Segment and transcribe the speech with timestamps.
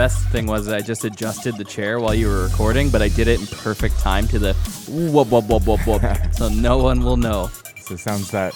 [0.00, 3.28] best thing was I just adjusted the chair while you were recording, but I did
[3.28, 4.54] it in perfect time to the
[4.88, 6.00] whoop whoop whoop whoop whoop,
[6.32, 7.50] so no one will know.
[7.82, 8.54] so it sounds that.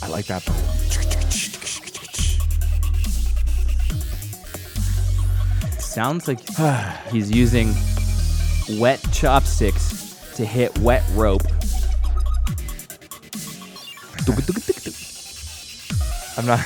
[0.00, 0.44] I like that.
[0.44, 0.52] though.
[5.80, 6.38] Sounds like
[7.10, 7.74] he's using
[8.78, 11.42] wet chopsticks to hit wet rope.
[16.38, 16.60] I'm not.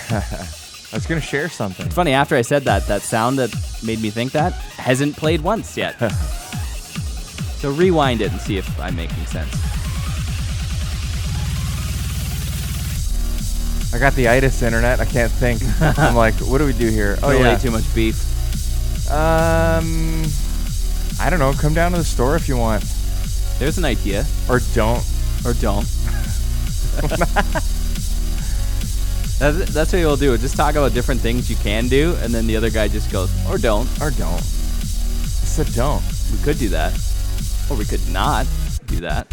[0.93, 1.87] I was gonna share something.
[1.87, 5.41] It's funny, after I said that, that sound that made me think that hasn't played
[5.41, 5.99] once yet.
[7.59, 9.53] so rewind it and see if I'm making sense.
[13.95, 15.01] I got the itis internet.
[15.01, 15.63] I can't think.
[15.99, 17.17] I'm like, what do we do here?
[17.23, 17.57] Oh Don't yeah.
[17.57, 18.23] too much beef.
[19.11, 20.25] Um,
[21.21, 21.53] I don't know.
[21.55, 22.85] Come down to the store if you want,
[23.59, 24.27] There's an idea.
[24.49, 25.05] or don't.
[25.45, 25.87] Or don't.
[29.39, 30.37] that's, that's what you'll do.
[30.39, 33.31] Just talk about different things you can do, and then the other guy just goes,
[33.49, 33.89] or don't.
[34.01, 34.41] Or don't.
[34.41, 36.03] So don't.
[36.33, 36.93] We could do that.
[37.71, 38.47] Or we could not
[38.87, 39.27] do that.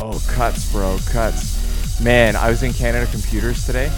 [0.00, 2.00] Oh, cuts, bro, cuts.
[2.00, 3.92] Man, I was in Canada Computers today,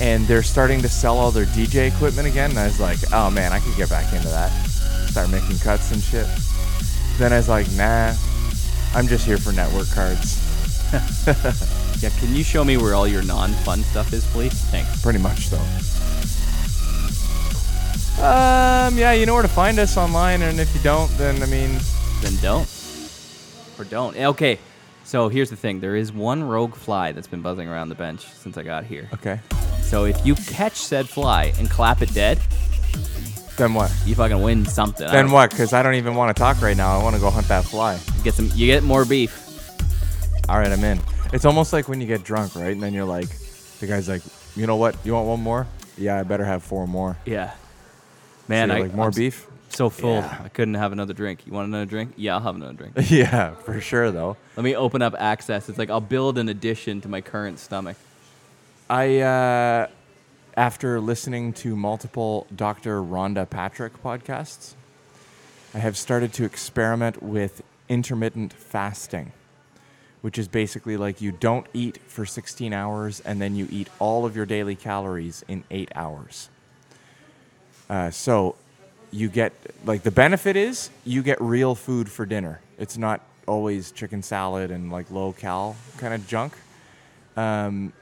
[0.00, 2.50] and they're starting to sell all their DJ equipment again.
[2.50, 4.50] And I was like, oh man, I could get back into that.
[5.08, 6.26] Start making cuts and shit.
[7.18, 8.14] Then I was like, nah,
[8.94, 10.38] I'm just here for network cards.
[12.00, 14.52] Yeah, can you show me where all your non-fun stuff is, please?
[14.70, 15.02] Thanks.
[15.02, 15.58] Pretty much, though.
[18.22, 21.46] Um, yeah, you know where to find us online, and if you don't, then I
[21.46, 21.78] mean,
[22.22, 22.68] Then don't.
[23.78, 24.14] Or don't.
[24.16, 24.58] Okay.
[25.04, 25.80] So here's the thing.
[25.80, 29.08] There is one rogue fly that's been buzzing around the bench since I got here.
[29.14, 29.40] okay.
[29.82, 32.38] So if you catch said fly and clap it dead,
[33.56, 33.90] Then what?
[34.06, 35.06] you fucking win something.
[35.06, 35.50] I Then don't- what?
[35.50, 36.96] Because I don't even want to talk right now.
[36.98, 37.98] I want to go hunt that fly.
[38.22, 38.50] Get some.
[38.54, 39.34] You get more beef.
[40.48, 41.00] All right, I'm in.
[41.32, 42.72] It's almost like when you get drunk, right?
[42.72, 43.28] And then you're like,
[43.78, 44.22] the guy's like,
[44.56, 44.96] you know what?
[45.04, 45.66] You want one more?
[45.96, 47.16] Yeah, I better have four more.
[47.24, 47.52] Yeah.
[48.48, 49.46] Man, you're I like more I'm beef.
[49.68, 50.40] So full, Yeah.
[50.44, 51.46] I couldn't have another drink.
[51.46, 52.14] You want another drink?
[52.16, 52.94] Yeah, I'll have another drink.
[53.10, 54.36] yeah, for sure though.
[54.56, 55.68] Let me open up access.
[55.68, 57.96] It's like I'll build an addition to my current stomach.
[58.88, 59.86] I, uh,
[60.56, 63.00] after listening to multiple Dr.
[63.00, 64.74] Rhonda Patrick podcasts,
[65.72, 69.30] I have started to experiment with intermittent fasting,
[70.20, 74.24] which is basically like you don't eat for 16 hours and then you eat all
[74.24, 76.48] of your daily calories in eight hours.
[77.88, 78.56] Uh, so
[79.10, 79.52] you get,
[79.84, 82.60] like, the benefit is you get real food for dinner.
[82.78, 86.52] It's not always chicken salad and like low cal kind of junk.
[87.36, 87.92] Um,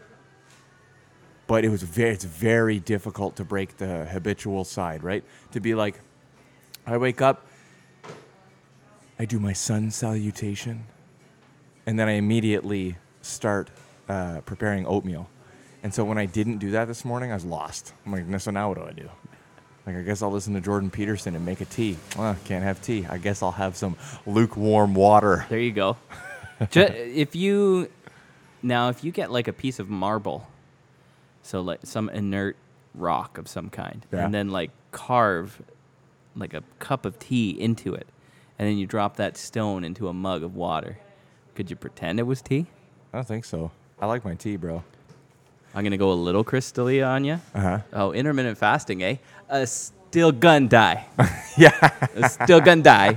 [1.49, 5.75] but it was very it's very difficult to break the habitual side right to be
[5.75, 5.99] like
[6.87, 7.47] i wake up
[9.19, 10.85] i do my sun salutation
[11.89, 13.71] and then i immediately start
[14.09, 15.25] uh, preparing oatmeal.
[15.83, 17.93] And so when i didn't do that this morning i was lost.
[18.05, 19.09] I'm like so now what do i do?
[19.87, 21.97] Like i guess i'll listen to jordan peterson and make a tea.
[22.17, 23.07] Well can't have tea.
[23.09, 25.47] I guess i'll have some lukewarm water.
[25.49, 25.97] There you go.
[26.71, 27.89] Ju- if you
[28.63, 30.47] now, if you get like a piece of marble,
[31.43, 32.57] so like some inert
[32.95, 34.25] rock of some kind, Yeah.
[34.25, 35.63] and then like carve
[36.35, 38.07] like a cup of tea into it,
[38.59, 40.99] and then you drop that stone into a mug of water,
[41.59, 42.67] could you pretend it was tea?
[43.13, 44.85] i don't think so i like my tea bro
[45.75, 47.41] I'm gonna go a little Chris D'Elia on you.
[47.55, 49.17] uh-huh Oh, intermittent fasting, eh?
[49.51, 51.05] Uh, still gonna die.
[51.59, 51.77] yeah
[52.17, 53.13] Uh, still gonna die.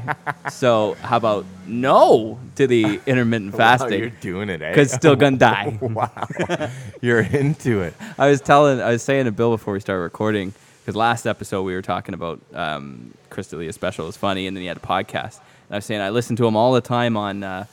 [0.50, 4.70] So how about no to the intermittent Wow, you're doing it eh?
[4.70, 5.78] Because still gonna die.
[5.82, 6.70] wow
[7.02, 10.54] you're into it I was telling, I was saying to Bill before we started recording,
[10.82, 14.62] because last episode we were talking about um, Chris D'Elia Special was funny, and then
[14.62, 15.40] he had a podcast.
[15.70, 17.66] And I was saying I listen to him all the time on uh,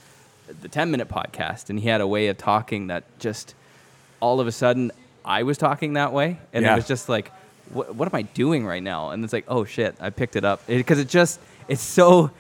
[0.61, 3.55] the 10 minute podcast, and he had a way of talking that just
[4.21, 4.91] all of a sudden
[5.25, 6.73] I was talking that way, and Yeah.
[6.73, 7.31] it was just like,
[7.73, 9.11] what, what am I doing right now?
[9.11, 12.31] And it's like, oh shit, I picked it up because it, just it's so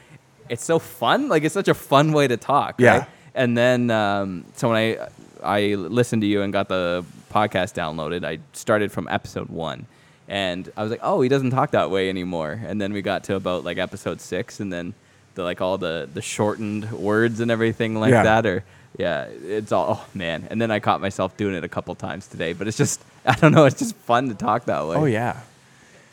[0.48, 1.28] it's so fun.
[1.28, 2.80] Like it's such a fun way to talk.
[2.80, 2.98] Yeah.
[2.98, 3.08] Right?
[3.34, 5.08] And then um, so when I
[5.42, 9.86] I listened to you and got the podcast downloaded, I started from episode one,
[10.26, 12.58] and I was like, oh, he doesn't talk that way anymore.
[12.66, 14.94] And then we got to about like episode six, and then
[15.34, 18.22] the like all the the shortened words and everything like Yeah.
[18.24, 18.64] that, or
[18.98, 20.46] yeah, it's all oh man.
[20.50, 23.34] And then I caught myself doing it a couple times today, but it's just I
[23.34, 24.96] don't know, it's just fun to talk that way.
[24.96, 25.40] oh yeah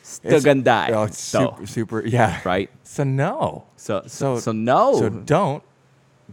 [0.03, 0.91] still It's- gonna die.
[0.93, 2.39] Oh, it's so, super, super, yeah.
[2.45, 2.69] right?
[2.83, 3.63] So no.
[3.77, 5.63] So so So- no, So don't.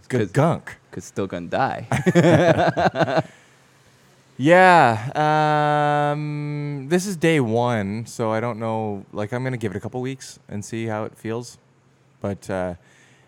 [0.08, 0.76] Good 'Cause- gunk.
[0.90, 3.22] cause still gonna die.
[4.38, 6.10] Yeah.
[6.12, 9.04] Um, this is day one, so I don't know.
[9.12, 11.58] Like, I'm gonna give it a couple weeks and see how it feels.
[12.22, 12.74] But uh,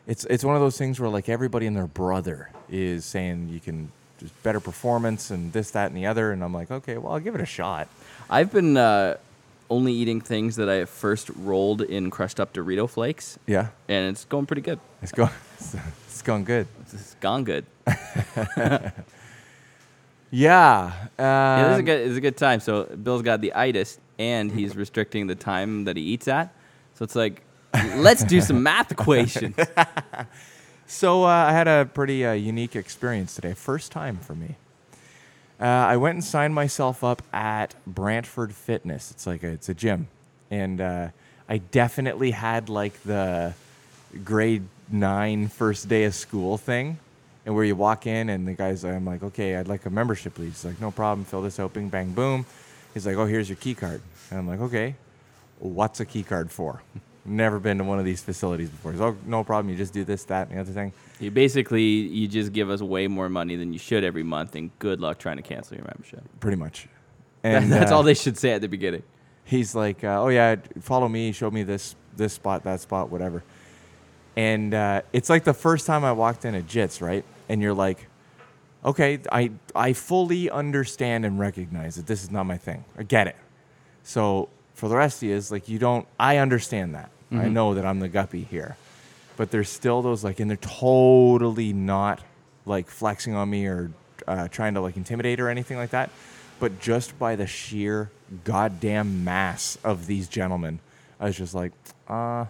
[0.06, 3.60] it's it's one of those things where like everybody and their brother is saying you
[3.60, 6.32] can just better performance and this, that, and the other.
[6.32, 7.88] And I'm like, okay, well, I'll give it a shot.
[8.30, 9.16] I've been uh,
[9.68, 14.24] only eating things that I first rolled in crushed up Dorito flakes, Yeah, and it's
[14.24, 14.78] going pretty good.
[15.02, 16.66] it's going, it's going good.
[16.92, 17.66] It's gone good.
[20.30, 22.08] Yeah, Yeah, this is a um, good.
[22.08, 22.58] It's a good time.
[22.58, 26.52] So Bill's got the itis, and he's restricting the time that he eats at.
[26.94, 27.42] So it's like,
[27.96, 29.56] let's do some math equations.
[30.86, 33.54] So uh, I had a pretty uh, unique experience today.
[33.54, 34.56] First time for me.
[35.60, 39.10] Uh, I went and signed myself up at Brantford Fitness.
[39.10, 40.08] It's like a, it's a gym,
[40.50, 41.08] and uh,
[41.48, 43.54] I definitely had like the
[44.24, 46.98] grade nine first day of school thing,
[47.46, 50.34] and where you walk in and the guy's I'm like, okay, I'd like a membership,
[50.34, 50.62] please.
[50.62, 51.24] He's like, no problem.
[51.24, 51.72] Fill this out.
[51.72, 52.44] Bing, bang, boom.
[52.92, 54.96] He's like, oh, here's your key card, and I'm like, okay,
[55.60, 56.82] what's a key card for?
[57.26, 58.92] Never been to one of these facilities before.
[58.92, 59.70] He's, oh, no problem.
[59.70, 60.92] You just do this, that, and the other thing.
[61.20, 64.70] You basically you just give us way more money than you should every month, and
[64.78, 66.22] good luck trying to cancel your membership.
[66.40, 66.88] pretty much.
[67.42, 69.02] And And that's uh, all they should say at the beginning.
[69.44, 71.32] He's like, uh, "Oh yeah, follow me.
[71.32, 73.42] Show me this this spot, that spot, whatever."
[74.36, 77.24] And uh, it's like the first time I walked in a Jits, right?
[77.48, 78.08] And you're like,
[78.84, 82.84] "Okay, I I fully understand and recognize that this is not my thing.
[82.98, 83.36] I get it."
[84.02, 86.06] So for the rest of you, is like you don't.
[86.18, 87.10] I understand that.
[87.32, 88.76] I know that I'm the guppy here,
[89.36, 92.20] but there's still those like, and they're totally not
[92.64, 93.90] like flexing on me or
[94.28, 96.10] uh, trying to like intimidate or anything like that.
[96.60, 98.10] But just by the sheer
[98.44, 100.78] goddamn mass of these gentlemen,
[101.18, 101.72] I was just like,
[102.08, 102.46] uh,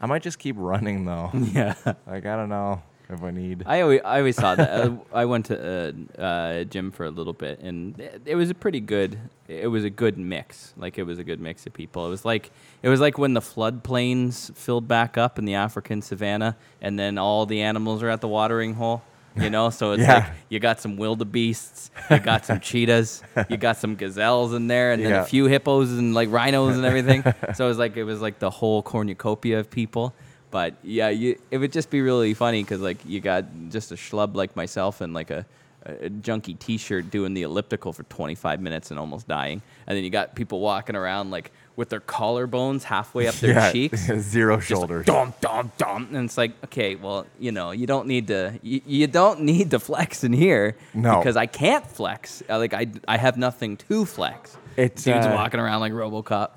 [0.00, 1.30] I might just keep running though.
[1.34, 1.74] Yeah.
[2.06, 3.62] like I don't know if I need.
[3.66, 4.68] I always, I always thought that.
[4.88, 8.50] Uh, I went to a uh, gym for a little bit, and it, it was
[8.50, 9.18] a pretty good.
[9.48, 10.74] It was a good mix.
[10.76, 12.06] Like it was a good mix of people.
[12.06, 12.50] It was like
[12.82, 17.18] it was like when the floodplains filled back up in the African savannah, and then
[17.18, 19.02] all the animals are at the watering hole.
[19.36, 20.14] You know, so it's Yeah.
[20.14, 24.92] like you got some wildebeests, you got some cheetahs, you got some gazelles in there,
[24.92, 25.22] and then Yeah.
[25.22, 27.22] a few hippos and like rhinos and everything.
[27.54, 30.12] so it was like it was like the whole cornucopia of people.
[30.50, 33.96] But yeah, you, it would just be really funny because like you got just a
[33.96, 35.44] schlub like myself and like a,
[35.84, 40.10] a junky T-shirt doing the elliptical for 25 minutes and almost dying, and then you
[40.10, 44.06] got people walking around like with their collarbones halfway up their yeah, cheeks.
[44.18, 45.06] zero just like, shoulders.
[45.06, 48.80] dum dum dum, and it's like, okay, well, you know, you don't need to, you,
[48.84, 51.18] you don't need to flex in here, No.
[51.18, 52.42] because I can't flex.
[52.48, 54.56] Like I, I have nothing to flex.
[54.76, 56.50] It's, dudes uh, walking around like RoboCop.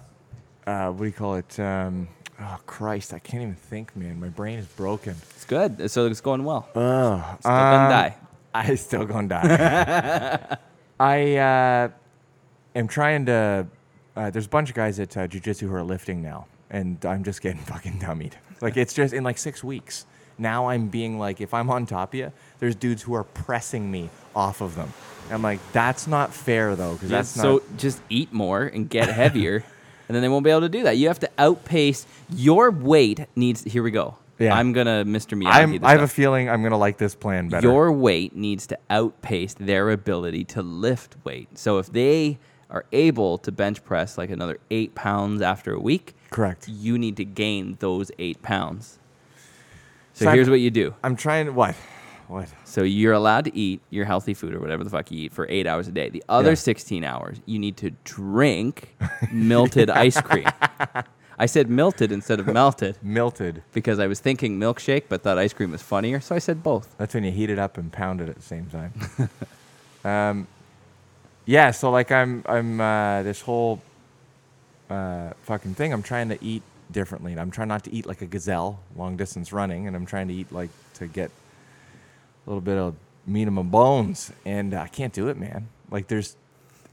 [0.65, 1.59] uh, what do you call it?
[1.59, 2.07] Um,
[2.41, 4.19] oh Christ, I can't even think, man.
[4.19, 5.15] My brain is broken.
[5.35, 6.67] It's good, so it's going well.
[6.75, 7.37] Ugh.
[7.39, 8.15] Still gonna um, die.
[8.53, 10.57] I still gonna die.
[10.99, 11.89] I uh,
[12.75, 13.67] am trying to.
[14.15, 17.23] Uh, there's a bunch of guys at uh, jujitsu who are lifting now, and I'm
[17.23, 18.33] just getting fucking dummied.
[18.61, 20.05] Like it's just in like six weeks.
[20.37, 23.91] Now I'm being like, if I'm on top of you, there's dudes who are pressing
[23.91, 24.91] me off of them.
[25.29, 27.77] I'm like, that's not fair though, because that's so not.
[27.77, 29.63] just eat more and get heavier,
[30.11, 30.97] and then they won't be able to do that.
[30.97, 32.05] You have to outpace
[32.35, 33.21] your weight.
[33.37, 34.17] Needs here we go.
[34.39, 34.53] Yeah.
[34.53, 35.41] I'm gonna Mr.
[35.41, 35.47] Miyagi.
[35.77, 37.65] I'm, I have a feeling I'm gonna like this plan better.
[37.65, 41.57] Your weight needs to outpace their ability to lift weight.
[41.57, 46.13] So if they are able to bench press like another eight pounds after a week,
[46.29, 46.67] Correct.
[46.67, 48.99] you need to gain those eight pounds.
[50.11, 50.93] So, So I'm- here's what you do.
[51.05, 51.55] I'm trying.
[51.55, 51.75] What?
[52.31, 52.47] What?
[52.63, 55.45] So you're allowed to eat your healthy food or whatever the fuck you eat for
[55.49, 56.09] eight hours a day.
[56.09, 56.55] The other Yeah.
[56.55, 58.95] 16 hours, you need to drink
[59.31, 60.47] melted ice cream.
[61.37, 63.63] I said melted instead of melted Melted.
[63.73, 66.21] because I was thinking milkshake, but thought ice cream was funnier.
[66.21, 66.95] So I said both.
[66.97, 68.93] That's when you heat it up and pound it at the same time.
[70.05, 70.47] um,
[71.45, 73.81] yeah, so like I'm I'm uh, this whole
[74.89, 75.91] uh, fucking thing.
[75.91, 76.61] I'm trying to eat
[76.91, 80.05] differently, and I'm trying not to eat like a gazelle, long distance running, and I'm
[80.05, 81.31] trying to eat like to get
[82.45, 82.95] a little bit of
[83.25, 85.69] meat in my bones, and I can't do it, man.
[85.89, 86.35] Like there's,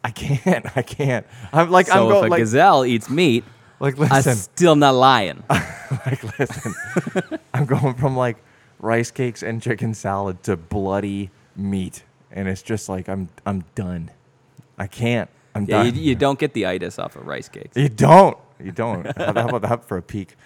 [0.04, 1.26] I can't, I can't.
[1.52, 3.44] I'm like so I'm going, if a like gazelle eats meat,
[3.80, 5.42] like listen, I'm still not lying.
[5.50, 6.74] like listen.
[7.54, 8.36] I'm going from like
[8.78, 14.10] rice cakes and chicken salad to bloody meat and it's just like i'm i'm done.
[14.78, 15.28] I can't.
[15.54, 17.76] I'm yeah, done you, you don't get the itis off of rice cakes.
[17.76, 18.38] You don't.
[18.62, 19.04] You don't.
[19.16, 20.36] How how about that for a peek?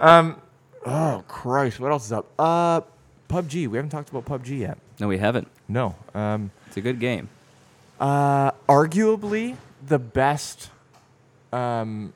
[0.00, 0.40] Um
[0.84, 2.32] oh christ what else is up?
[2.38, 2.80] Uh
[3.28, 5.48] pubg we haven't talked about pubg yet No, we haven't.
[5.68, 7.28] no um It's a good game.
[8.00, 9.56] uh arguably
[9.86, 10.70] the best
[11.52, 12.12] um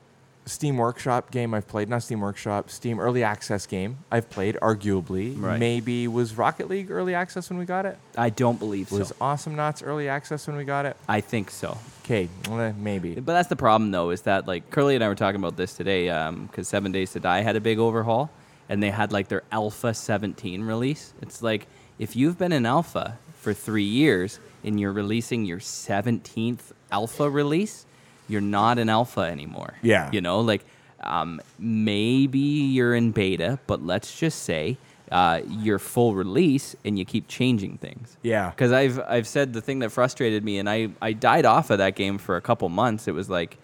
[0.47, 5.39] Steam Workshop game I've played, not Steam Workshop, Steam Early Access game I've played, arguably.
[5.39, 5.59] Right.
[5.59, 7.97] Maybe was Rocket League Early Access when we got it?
[8.17, 9.15] I don't believe Was so.
[9.19, 10.97] Was Awesomenauts Early Access when we got it?
[11.07, 11.77] I think so.
[12.03, 12.27] Okay,
[12.75, 13.13] maybe.
[13.13, 15.75] But that's the problem, though, is that like Curly and I were talking about this
[15.75, 16.07] today
[16.47, 18.31] because Seven Days to Die had a big overhaul,
[18.71, 21.13] and they had like their Alpha 17 release.
[21.21, 21.67] It's like
[21.99, 27.85] if you've been in Alpha for three years, and you're releasing your 17th alpha release,
[28.27, 29.73] you're not an alpha anymore.
[29.81, 30.09] Yeah.
[30.11, 30.63] You know, like
[31.01, 34.77] um, maybe you're in beta, but let's just say
[35.11, 38.17] uh, you're full release and you keep changing things.
[38.21, 38.49] Yeah.
[38.51, 41.79] Because I've I've said the thing that frustrated me, and I I died off of
[41.79, 43.07] that game for a couple months.
[43.07, 43.57] It was like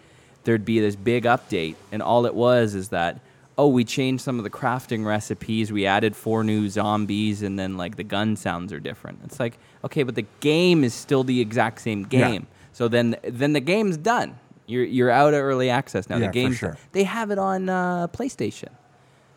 [0.44, 3.20] there'd be this big update, and all it was is that
[3.58, 7.78] oh we changed some of the crafting recipes, we added four new zombies, and then
[7.78, 9.20] like the gun sounds are different.
[9.24, 12.30] It's like okay, but the game is still the exact same Yeah.
[12.30, 12.48] game.
[12.74, 14.38] So then then the game's done.
[14.68, 16.18] You're you're out of early access now.
[16.18, 16.78] Yeah, the for game's sure.
[16.92, 18.70] they have it on uh, PlayStation.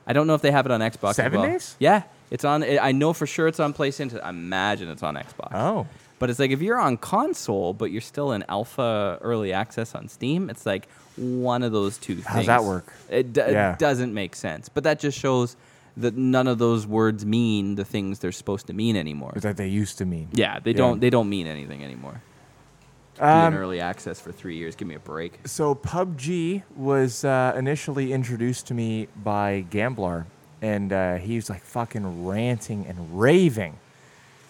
[0.06, 1.14] I don't know if they have it on Xbox.
[1.14, 1.50] Seven well.
[1.50, 1.76] days?
[1.78, 2.64] Yeah, it's on.
[2.64, 4.20] I know for sure it's on PlayStation.
[4.22, 5.52] I imagine it's on Xbox.
[5.54, 5.86] Oh.
[6.20, 10.06] But it's like if you're on console, but you're still in alpha early access on
[10.08, 10.86] Steam, it's like
[11.16, 12.26] one of those two things.
[12.26, 12.92] How's that work?
[13.08, 13.72] It, d- Yeah.
[13.72, 14.68] it doesn't make sense.
[14.68, 15.56] But that just shows
[15.96, 19.32] that none of those words mean the things they're supposed to mean anymore.
[19.36, 20.28] That they used to mean.
[20.32, 21.00] Yeah, they don't.
[21.00, 22.22] They don't mean anything anymore.
[23.16, 24.76] Be in Um, early access for three years.
[24.76, 25.40] Give me a break.
[25.46, 30.26] so PUBG was uh, initially introduced to me by Gamblar,
[30.62, 33.76] and uh, he was like fucking ranting and raving,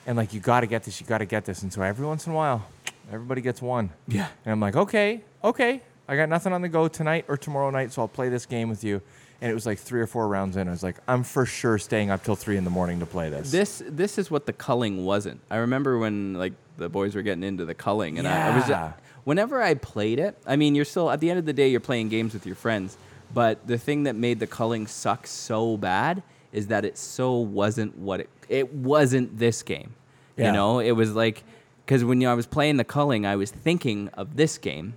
[0.07, 2.07] and like you got to get this, you got to get this, and so every
[2.07, 2.66] once in a while,
[3.12, 3.90] everybody gets one.
[4.09, 4.28] Yeah.
[4.45, 7.92] And I'm like, okay, okay, I got nothing on the go tonight or tomorrow night,
[7.92, 9.00] so I'll play this game with you.
[9.42, 10.69] And it was like three or four rounds in.
[10.69, 13.30] I was like, I'm for sure staying up till three in the morning to play
[13.30, 13.50] this.
[13.50, 15.40] This this is what the culling wasn't.
[15.50, 18.69] I remember when like the boys were getting into the culling, and I, I was
[18.69, 18.92] Yeah.
[19.25, 20.37] whenever I played it.
[20.47, 22.54] I mean, you're still at the end of the day, you're playing games with your
[22.57, 22.99] friends.
[23.33, 27.97] But the thing that made the culling suck so bad is that it so wasn't
[27.99, 29.95] what it it wasn't this game.
[30.37, 30.47] Yeah.
[30.47, 31.45] You know, it was like
[31.85, 34.95] because when I was playing the culling, I was thinking of this game,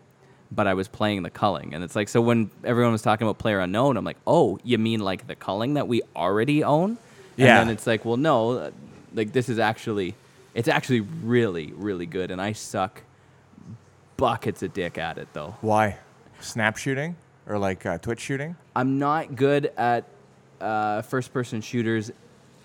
[0.52, 3.40] but I was playing the culling, and it's like so when everyone was talking about
[3.40, 6.92] Player Unknown, I'm like, oh, you mean like the culling that we already own?
[6.92, 6.98] And
[7.48, 7.60] Yeah.
[7.60, 8.72] then it's like, well, no, uh,
[9.16, 10.14] like this is actually,
[10.54, 13.02] it's actually really, really good, and I suck
[14.18, 15.56] buckets of dick at it though.
[15.62, 15.98] Why?
[16.40, 17.16] Snap shooting
[17.48, 18.56] or like uh, Twitch shooting?
[18.76, 20.06] I'm not good at
[20.64, 22.12] uh, first-person shooters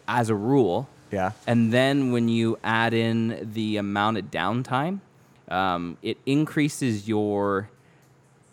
[0.07, 0.88] as a rule.
[1.11, 1.33] Yeah.
[1.47, 5.00] And then when you add in the amount of downtime,
[5.49, 7.71] um, it increases your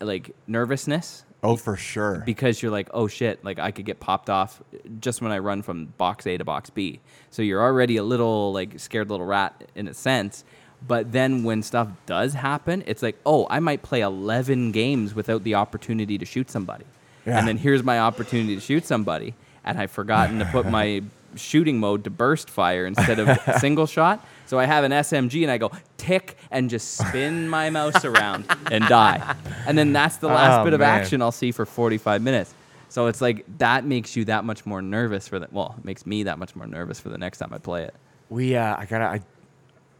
[0.00, 2.22] like nervousness Oh, for sure.
[2.26, 4.62] because you're like, oh shit, like I could get popped off
[5.00, 7.00] just when I run from box A to box B.
[7.30, 10.44] So you're already a little like scared little rat in a sense.
[10.86, 15.42] But then when stuff does happen, it's like, oh, I might play 11 games without
[15.44, 16.84] the opportunity to shoot somebody.
[17.26, 17.38] Yeah.
[17.38, 19.34] And then here's my opportunity to shoot somebody.
[19.64, 21.02] And I've forgotten to put my
[21.34, 24.24] shooting mode to burst fire instead of single shot.
[24.46, 28.46] So I have an SMG and I go tick and just spin my mouse around
[28.70, 29.34] and die.
[29.66, 31.00] And then that's the last Oh, bit of man.
[31.00, 32.54] action I'll see for 45 minutes.
[32.88, 36.06] So it's like that makes you that much more nervous for the well, it makes
[36.06, 37.94] me that much more nervous for the next time I play it.
[38.30, 39.20] We, uh, I gotta, I,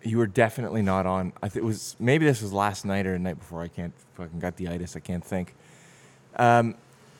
[0.02, 1.32] you were definitely not on.
[1.42, 3.60] I think it was maybe this was last night or the night before.
[3.62, 4.94] I can't fucking got the itis.
[4.96, 5.54] I can't think.
[6.36, 6.76] Um,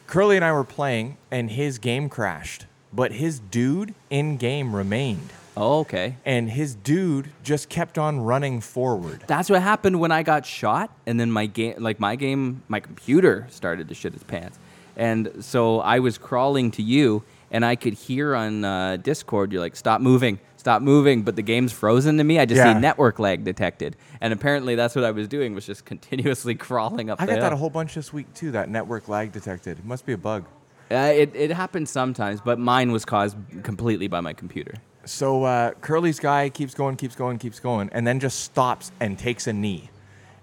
[0.06, 5.30] Curly and I were playing, and his game crashed, but his dude in game remained,
[5.56, 6.16] Oh, okay.
[6.24, 9.24] and his dude just kept on running forward.
[9.26, 12.78] That's what happened when I got shot, and then my game, like my game, my
[12.80, 14.58] computer started to shit its pants,
[14.96, 19.60] and so I was crawling to you, and I could hear on uh, Discord, you're
[19.60, 22.40] like, "Stop moving, stop moving," but the game's frozen to me.
[22.40, 22.74] I just Yeah.
[22.74, 27.08] see network lag detected, and apparently that's what I was doing was just continuously crawling
[27.08, 27.20] up.
[27.22, 28.50] I the got that a whole bunch this week too.
[28.50, 29.78] That network lag detected.
[29.78, 30.44] It must be a bug.
[30.90, 34.74] Uh, it it happens sometimes, but mine was caused completely by my computer.
[35.04, 39.16] So uh, Curly's guy keeps going, keeps going, keeps going, and then just stops and
[39.16, 39.90] takes a knee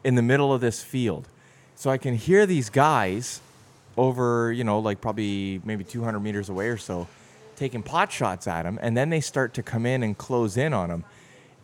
[0.06, 1.28] in the middle of this field.
[1.76, 3.42] So I can hear these guys
[3.98, 7.08] over, you know, like probably maybe 200 meters away or so,
[7.56, 10.74] taking pot shots at him, and then they start to come in and close in
[10.74, 11.04] on him,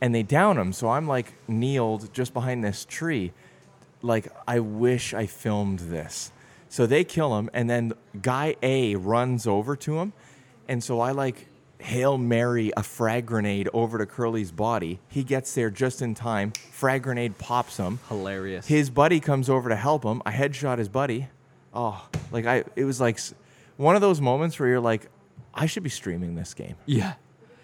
[0.01, 0.73] and they down him.
[0.73, 3.33] So I'm like kneeled just behind this tree,
[4.01, 6.31] like I wish I filmed this.
[6.69, 10.13] So they kill him, and then guy A runs over to him,
[10.67, 11.47] and so I like
[11.81, 14.99] hail mary a frag grenade over to Curly's body.
[15.07, 16.51] He gets there just in time.
[16.71, 17.99] Frag grenade pops him.
[18.09, 18.67] Hilarious.
[18.67, 20.21] His buddy comes over to help him.
[20.25, 21.27] I headshot his buddy.
[21.73, 23.33] Oh, like I, it was like s-
[23.77, 25.07] one of those moments where you're like,
[25.53, 26.75] I should be streaming this game.
[26.85, 27.13] yeah.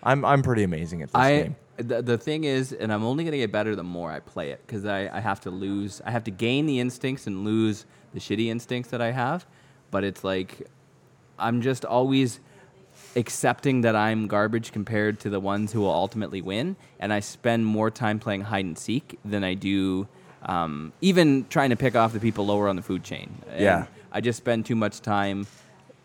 [0.03, 1.55] I'm, I'm pretty amazing at this I game.
[1.77, 4.61] the, the thing is, and I'm only gonna get better the more I play it
[4.65, 8.19] because I, I have to lose, I have to gain the instincts and lose the
[8.19, 9.47] shitty instincts that I have.
[9.89, 10.67] But it's like
[11.39, 12.39] I'm just always
[13.15, 17.65] accepting that I'm garbage compared to the ones who will ultimately win, and I spend
[17.65, 20.07] more time playing hide and seek than I do
[20.45, 23.41] um, even trying to pick off the people lower on the food chain.
[23.49, 23.85] And Yeah.
[24.11, 25.47] I just spend too much time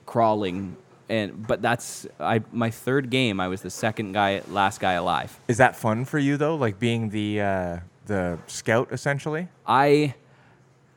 [0.06, 0.76] crawling.
[1.10, 3.40] And but that's I my third game.
[3.40, 5.38] I was the second guy, last guy alive.
[5.48, 6.54] Is that fun for you though?
[6.54, 10.14] Like being the uh, the scout essentially I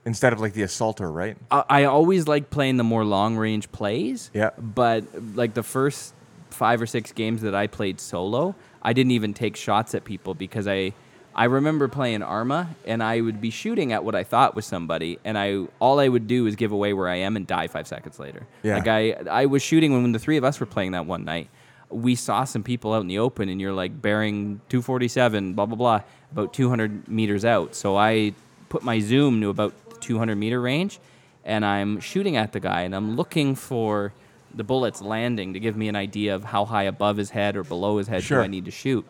[0.06, 1.36] instead of like the assaulter, right?
[1.50, 4.30] I I always like playing the more long range plays.
[4.36, 4.52] Yeah.
[4.58, 5.04] But
[5.36, 6.14] like the first
[6.52, 8.54] five or six games that I played solo,
[8.84, 10.94] I didn't even take shots at people because I
[11.36, 15.18] I remember playing Arma and I would be shooting at what I thought was somebody
[15.26, 17.88] and I all I would do is give away where I am and die five
[17.88, 18.46] seconds later.
[18.62, 18.76] Yeah.
[18.76, 21.26] Like I I was shooting when, when the three of us were playing that one
[21.26, 21.50] night.
[21.90, 25.76] We saw some people out in the open and you're like bearing 247, blah blah
[25.76, 27.76] blah, about 200 meters out.
[27.76, 28.34] So I
[28.70, 31.00] put my zoom to about 200 meter range
[31.46, 34.14] and I'm shooting at the guy and I'm looking for
[34.56, 37.64] the bullets landing to give me an idea of how high above his head or
[37.64, 38.40] below his head Sure.
[38.40, 39.04] do I need to shoot.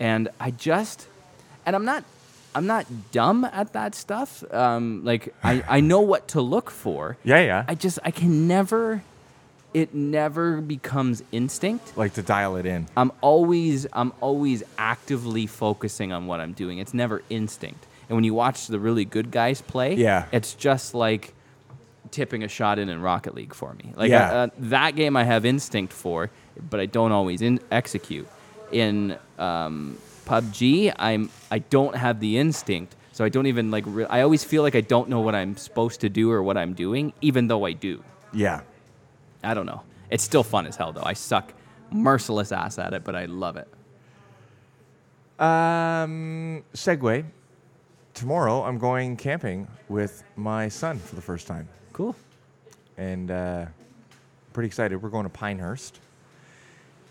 [0.00, 1.08] And I just,
[1.68, 2.02] and I'm not,
[2.54, 4.42] I'm not dumb at that stuff.
[4.52, 7.16] Um, like I, I know what to look for.
[7.22, 7.64] Yeah, yeah.
[7.68, 9.02] I just, I can never,
[9.74, 11.96] it never becomes instinct.
[11.96, 12.86] like to dial it in.
[12.96, 16.78] I'm always I'm always actively focusing on what I'm doing.
[16.78, 17.84] It's never instinct.
[18.08, 20.24] And when you watch the really good guys play, Yeah.
[20.32, 21.34] it's just like
[22.10, 23.92] tipping a shot in in Rocket League for me.
[23.94, 24.32] Like Yeah.
[24.32, 26.30] uh, that game, I have instinct for,
[26.70, 28.26] but I don't always in- execute.
[28.72, 33.84] In um, PUBG, I'm I don't have the instinct, so I don't even like.
[33.86, 36.56] Re- I always feel like I don't know what I'm supposed to do or what
[36.56, 38.02] I'm doing, even though I do.
[38.32, 38.60] Yeah.
[39.42, 39.82] I don't know.
[40.10, 41.02] It's still fun as hell though.
[41.04, 41.52] I suck
[41.90, 43.68] merciless ass at it, but I love it.
[45.38, 47.24] Um, segue.
[48.14, 52.16] Tomorrow, I'm going camping with my son for the first time, Cool.
[52.96, 53.66] and uh,
[54.52, 55.00] pretty excited.
[55.00, 56.00] We're going to Pinehurst,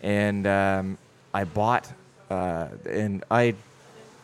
[0.02, 0.98] and um,
[1.32, 1.90] I bought,
[2.30, 3.54] uh, and I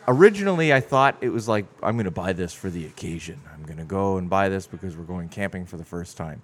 [0.07, 3.39] originally I thought it was like I'm going to buy this for the occasion.
[3.53, 6.41] I'm going to go and buy this because we're going camping for the first time,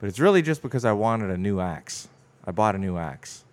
[0.00, 2.08] but it's really just because I wanted a new axe.
[2.44, 3.44] I bought a new axe,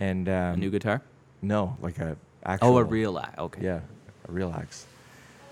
[0.00, 1.02] and um, A new guitar?
[1.40, 2.74] no, like a actual.
[2.74, 3.38] Oh, a real axe.
[3.38, 3.62] Okay.
[3.64, 3.80] Yeah,
[4.28, 4.86] a real axe.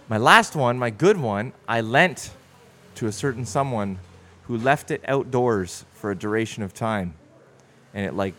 [0.09, 2.31] My last one, my good one, I lent
[2.97, 3.99] to a certain someone
[4.45, 7.15] who left it outdoors for a duration of time,
[7.95, 8.35] and it like,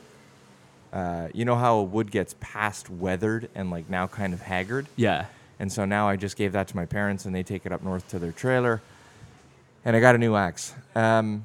[0.94, 4.88] uh, you know how a wood gets past weathered and like now kind of haggard,
[4.96, 5.26] Yeah.
[5.60, 7.82] and so now I just gave that to my parents, and they take it up
[7.84, 8.82] north to their trailer,
[9.86, 10.74] and I got a new axe.
[10.96, 11.44] Um,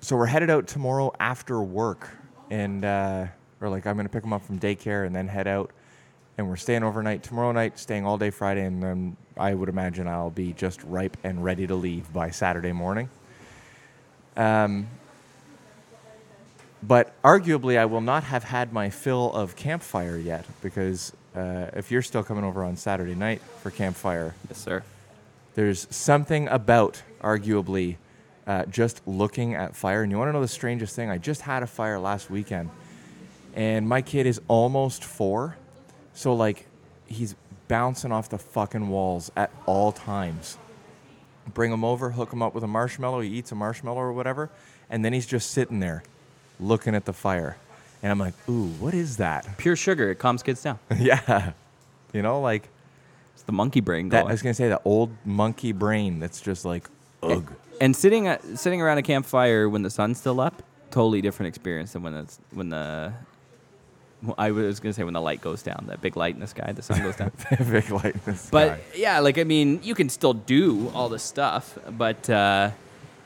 [0.00, 2.10] so we're headed out tomorrow after work,
[2.50, 3.26] and uh,
[3.60, 5.70] or like I'm gonna pick them up from daycare and then head out,
[6.36, 10.06] and we're staying overnight tomorrow night, staying all day Friday, and then I would imagine
[10.06, 13.08] I'll be just ripe and ready to leave by Saturday morning.
[14.36, 14.88] Um,
[16.86, 21.90] but arguably, I will not have had my fill of campfire yet because uh, if
[21.90, 24.82] you're still coming over on Saturday night for campfire, Yes, sir.
[25.54, 27.96] there's something about arguably
[28.46, 30.02] uh, just looking at fire.
[30.02, 31.10] And you want to know the strangest thing?
[31.10, 32.70] I just had a fire last weekend,
[33.54, 35.56] and my kid is almost four,
[36.12, 36.66] so like
[37.06, 37.34] he's
[37.68, 40.58] bouncing off the fucking walls at all times.
[41.54, 43.20] Bring him over, hook him up with a marshmallow.
[43.20, 44.50] He eats a marshmallow or whatever,
[44.90, 46.02] and then he's just sitting there,
[46.60, 47.56] looking at the fire.
[48.02, 49.46] And I'm like, ooh, what is that?
[49.58, 50.10] Pure sugar.
[50.10, 50.78] It calms kids down.
[50.98, 51.52] yeah,
[52.12, 52.68] you know, like
[53.34, 54.20] It's the monkey brain that.
[54.20, 54.28] going.
[54.28, 56.88] I was gonna say the old monkey brain that's just like,
[57.22, 57.52] ugh.
[57.80, 61.92] and sitting at, sitting around a campfire when the sun's still up, totally different experience
[61.92, 63.12] than when it's when the
[64.38, 66.72] I was gonna say when the light goes down, that big light in the sky,
[66.72, 67.32] the sun goes down.
[67.70, 68.48] big light in the sky.
[68.50, 72.70] But yeah, like I mean, you can still do all the stuff, but uh,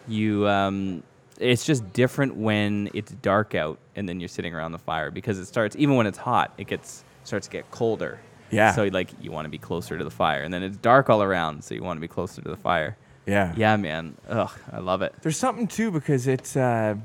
[0.07, 1.03] you um,
[1.41, 5.39] it's just different when it's dark out and then you're sitting around the fire because
[5.39, 8.21] it starts even when it's hot, it gets starts to get colder.
[8.51, 8.73] Yeah.
[8.73, 11.23] So like you want to be closer to the fire, and then it's dark all
[11.23, 12.97] around, so you want to be closer to the fire.
[13.27, 14.17] yeah, Yeah, man.
[14.29, 15.15] Ugh, I love it.
[15.23, 16.97] There's something too because it's uh,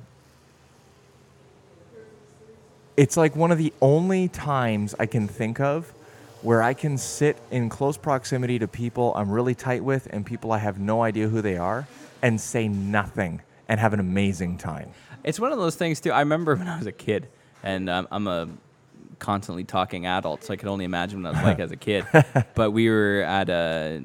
[2.95, 5.93] it's like one of the only times I can think of
[6.41, 10.51] where I can sit in close proximity to people I'm really tight with and people
[10.51, 11.87] I have no idea who they are
[12.21, 14.91] and say nothing and have an amazing time.
[15.23, 16.11] It's one of those things too.
[16.11, 17.27] I remember when I was a kid,
[17.63, 18.49] and um, I'm a
[19.19, 22.05] constantly talking adult, so I could only imagine what I was like as a kid.
[22.55, 24.03] But we were at a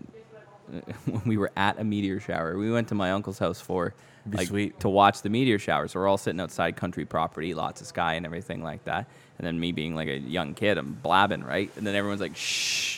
[1.26, 2.56] we were at a meteor shower.
[2.56, 3.94] We went to my uncle's house for
[4.30, 4.80] like sweet.
[4.80, 5.88] to watch the meteor shower.
[5.88, 9.06] So we're all sitting outside country property, lots of sky and everything like that.
[9.38, 12.36] And then me being like a young kid, I'm blabbing right, and then everyone's like,
[12.36, 12.97] "Shh."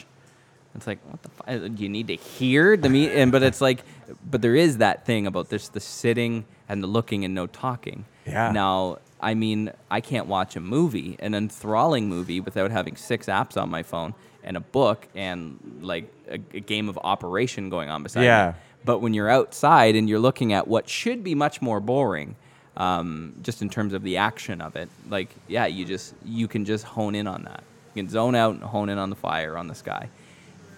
[0.74, 1.46] It's like, what the fuck?
[1.76, 3.10] Do you need to hear the meet?
[3.10, 3.82] And but it's like,
[4.28, 8.04] but there is that thing about this the sitting and the looking and no talking.
[8.24, 8.52] Yeah.
[8.52, 13.60] Now, I mean, I can't watch a movie, an enthralling movie, without having six apps
[13.60, 18.02] on my phone and a book and like a, a game of Operation going on
[18.02, 18.50] beside Yeah.
[18.52, 18.58] me.
[18.84, 22.36] But when you're outside and you're looking at what should be much more boring,
[22.76, 26.64] um, just in terms of the action of it, like yeah, you just you can
[26.64, 27.62] just hone in on that.
[27.94, 30.08] You can zone out and hone in on the fire, on the sky.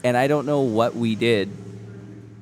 [0.05, 1.51] And I don't know what we did,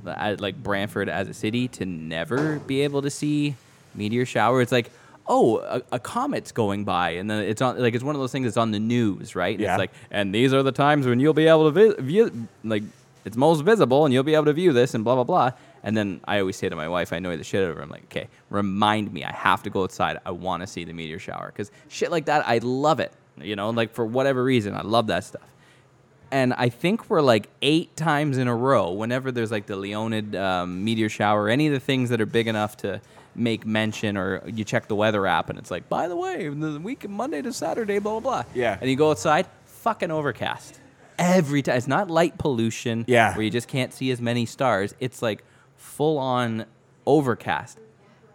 [0.07, 3.55] at, like Brantford as a city, to never be able to see
[3.95, 4.63] meteor shower.
[4.63, 4.91] It's like,
[5.27, 8.33] oh, a, a comet's going by, and then it's on like it's one of those
[8.33, 9.59] things that's on the news, right?
[9.59, 9.75] Yeah.
[9.75, 12.83] It's like, and these are the times when you'll be able to vi- view, like,
[13.25, 15.53] it's most visible, and you'll be able to view this, and blah blah blah.
[15.83, 17.83] And then I always say to my wife, I annoy the shit out of her.
[17.83, 20.19] I'm like, okay, remind me, I have to go outside.
[20.27, 23.13] I want to see the meteor shower because shit like that, I love it.
[23.41, 25.50] You know, like for whatever reason, I love that stuff
[26.31, 28.91] and I think we're like eight times in a row.
[28.91, 32.47] Whenever there's like the Leonid um, meteor shower, any of the things that are big
[32.47, 33.01] enough to
[33.35, 36.81] make mention, or you check the weather app and it's like, by the way, the
[36.81, 38.51] week Monday to Saturday, blah blah blah.
[38.55, 38.79] Yeah.
[38.81, 40.81] And you go outside, fucking overcast
[41.19, 41.77] every time.
[41.77, 43.05] It's not light pollution.
[43.07, 43.35] Yeah.
[43.35, 44.95] Where you just can't see as many stars.
[45.01, 45.45] It's like
[45.77, 46.67] full on
[47.07, 47.79] overcast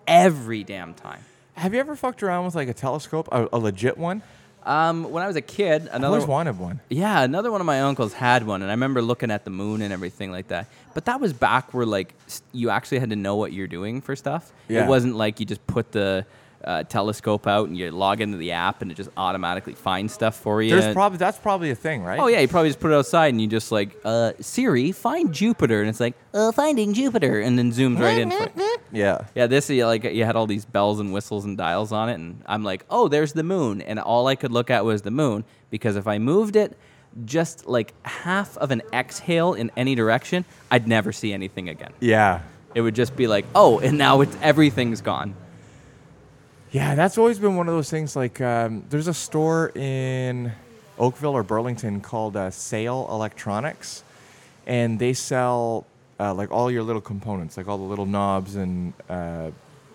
[0.08, 1.24] every damn time.
[1.54, 4.22] Have you ever fucked around with like a telescope, a, a legit one?
[4.66, 6.80] Um, when I was a kid, I another always wanted one.
[6.90, 9.84] Yeah, another one of my uncles had one, and I remember looking at the moon
[9.84, 10.68] and everything like that.
[10.96, 12.16] But that was back where like
[12.52, 14.52] you actually had to know what you're doing for stuff.
[14.68, 14.86] Yeah.
[14.86, 16.26] It wasn't like you just put the
[16.66, 20.36] uh, telescope out and you log into the app and it just automatically finds stuff
[20.36, 20.72] for you.
[20.72, 22.20] There's probably that's probably a thing, right?
[22.20, 25.34] Oh yeah, you probably just put it outside and you just like uh, Siri, find
[25.34, 28.32] Jupiter, and it's like uh, finding Jupiter, and then zooms right in.
[28.32, 28.78] For you.
[28.92, 29.26] Yeah.
[29.36, 32.14] Yeah, this you like you had all these bells and whistles and dials on it,
[32.16, 35.12] and I'm like, oh, there's the moon, and all I could look at was the
[35.12, 36.78] moon because if I moved it
[37.24, 41.94] just like half of an exhale in any direction, I'd never see anything again.
[42.00, 42.42] Yeah.
[42.74, 45.34] It would just be like, oh, and now it's everything's gone.
[46.76, 48.18] Yeah, that's always been one of those things.
[48.18, 50.52] Like, um, there's a store in
[51.00, 54.04] Oakville or Burlington called uh, Sayal Electronics,
[54.68, 55.86] and they sell
[56.20, 59.52] uh, like all your little components, like all the little knobs and uh,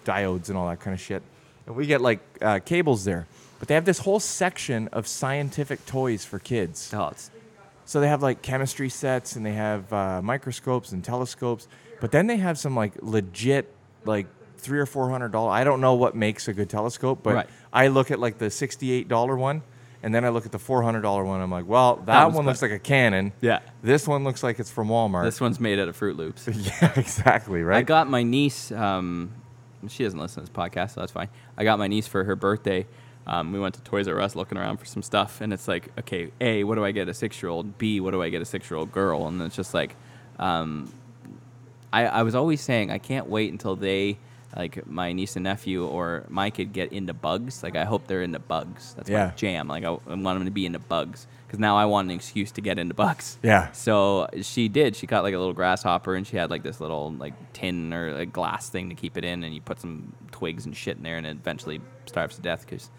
[0.06, 1.22] diodes and all that kind of shit.
[1.66, 3.26] And we get like uh, cables there,
[3.58, 6.94] but they have this whole section of scientific toys for kids.
[6.94, 7.30] Oh, it's
[7.84, 11.68] So they have like chemistry sets and they have uh, microscopes and telescopes,
[12.00, 13.70] but then they have some like legit
[14.06, 14.28] like
[14.60, 15.50] three or four hundred dollar.
[15.50, 17.46] I don't know what makes a good telescope, but Right.
[17.72, 19.62] I look at like the sixty-eight dollar one,
[20.02, 21.40] and then I look at the four hundred dollar one.
[21.40, 23.32] I'm like, well, that, one's one looks like a Canon.
[23.40, 23.60] yeah.
[23.82, 25.24] This one looks like it's from Walmart.
[25.24, 26.46] This one's made out of Fruit Loops.
[26.52, 27.62] yeah, exactly.
[27.62, 27.78] Right.
[27.78, 28.70] I got my niece.
[28.72, 29.32] Um,
[29.88, 31.28] she doesn't listen to this podcast, so that's fine.
[31.56, 32.86] I got my niece for her birthday.
[33.26, 35.88] Um, we went to Toys R Us looking around for some stuff, and it's like,
[36.00, 37.78] okay, A, what do I get a six year old?
[37.78, 39.26] B, what do I get a six year old girl?
[39.28, 39.94] And it's just like,
[40.38, 40.92] um,
[41.92, 44.18] I, I was always saying, I can't wait until they,
[44.56, 47.62] like my niece and nephew or my kid, get into bugs.
[47.62, 48.94] Like, I hope they're into bugs.
[48.94, 49.26] That's Yeah.
[49.26, 49.68] my jam.
[49.68, 52.50] Like, I, I want them to be into bugs because now I want an excuse
[52.52, 53.38] to get into bugs.
[53.42, 53.70] Yeah.
[53.72, 54.96] So she did.
[54.96, 58.12] She caught like a little grasshopper, and she had like this little like tin or
[58.12, 61.02] like glass thing to keep it in, and you put some twigs and shit in
[61.02, 62.90] there, and it eventually starves to death because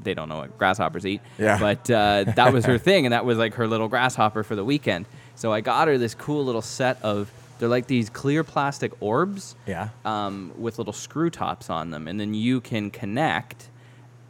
[0.00, 1.20] they don't know what grasshoppers eat.
[1.38, 1.58] Yeah.
[1.58, 4.64] But uh, that was her thing, and that was like her little grasshopper for the
[4.64, 5.06] weekend.
[5.34, 7.28] So I got her this cool little set of.
[7.62, 9.90] They're like these clear plastic orbs yeah.
[10.04, 13.70] um, with little screw tops on them, and then you can connect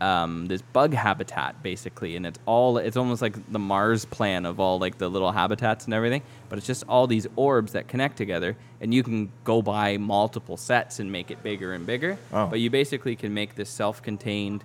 [0.02, 4.60] um, this bug habitat basically, and it's all it's almost like the Mars plan of
[4.60, 8.18] all like the little habitats and everything, but it's just all these orbs that connect
[8.18, 12.18] together, and you can go buy multiple sets and make it bigger and bigger.
[12.34, 12.48] Oh.
[12.48, 14.62] But you basically can make this self-contained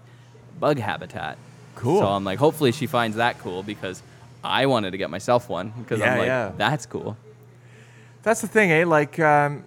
[0.59, 1.37] bug habitat.
[1.75, 2.01] Cool.
[2.01, 4.03] So I'm like, hopefully she finds that cool because
[4.43, 6.51] I wanted to get myself one because Yeah, I'm like, yeah.
[6.57, 7.15] that's cool.
[8.23, 8.85] That's the thing, eh?
[8.85, 9.63] Like, um,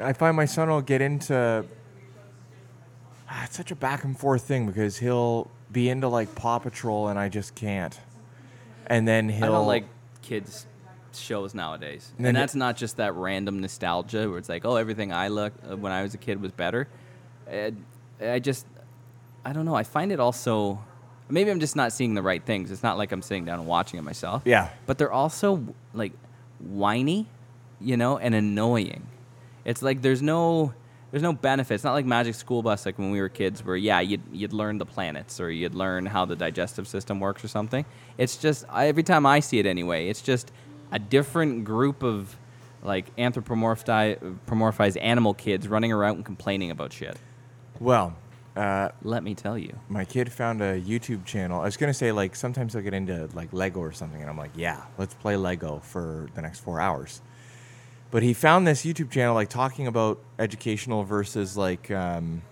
[0.00, 1.64] I find my son will get into.
[3.30, 7.08] Ah, it's such a back and forth thing because he'll be into like Paw Patrol
[7.08, 7.98] and I just can't.
[8.86, 9.84] And then he'll I don't like
[10.22, 10.66] kids
[11.14, 15.12] shows nowadays, And and, that's not just that random nostalgia where it's like, oh, everything
[15.12, 16.88] I look uh, when I was a kid was better.
[17.50, 17.70] Uh,
[18.20, 18.66] I just,
[19.44, 19.74] I don't know.
[19.74, 20.82] I find it also.
[21.30, 22.70] Maybe I'm just not seeing the right things.
[22.70, 24.42] It's not like I'm sitting down and watching it myself.
[24.44, 24.70] Yeah.
[24.86, 26.12] But they're also like
[26.58, 27.26] whiny,
[27.80, 29.06] you know, and annoying.
[29.64, 30.72] It's like there's no
[31.10, 31.74] there's no benefit.
[31.74, 34.52] It's not like Magic School Bus like when we were kids where yeah, you'd you'd
[34.52, 37.84] learn the planets or you'd learn how the digestive system works or something.
[38.18, 40.52] It's just every time I see it anyway, it's just
[40.92, 42.36] a different group of
[42.82, 47.16] like anthropomorphized animal kids running around and complaining about shit.
[47.80, 48.14] Well,
[48.56, 49.78] uh, Let me tell you.
[49.88, 51.60] my kid found a YouTube channel.
[51.60, 54.36] I was gonna say like sometimes they'll get into like Lego or something, and I'm
[54.38, 57.20] like, yeah, let's play Lego for the next four hours.
[58.10, 62.42] But he found this YouTube channel like talking about educational versus like um,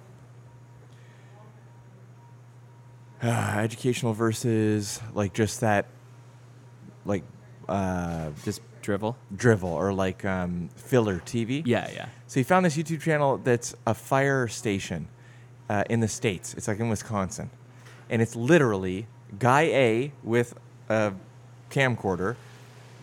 [3.23, 5.87] educational versus like just that
[7.05, 7.23] like
[7.69, 9.17] uh, Just drivel.
[9.35, 11.63] drivel or like um, filler TV.
[11.65, 12.09] Yeah, yeah.
[12.27, 15.09] So he found this YouTube channel that's a fire station
[15.69, 16.55] uh, in the states.
[16.55, 17.51] It's like in Wisconsin,
[18.11, 19.07] and it's literally
[19.39, 20.55] guy A with
[20.89, 21.13] a
[21.71, 22.37] camcorder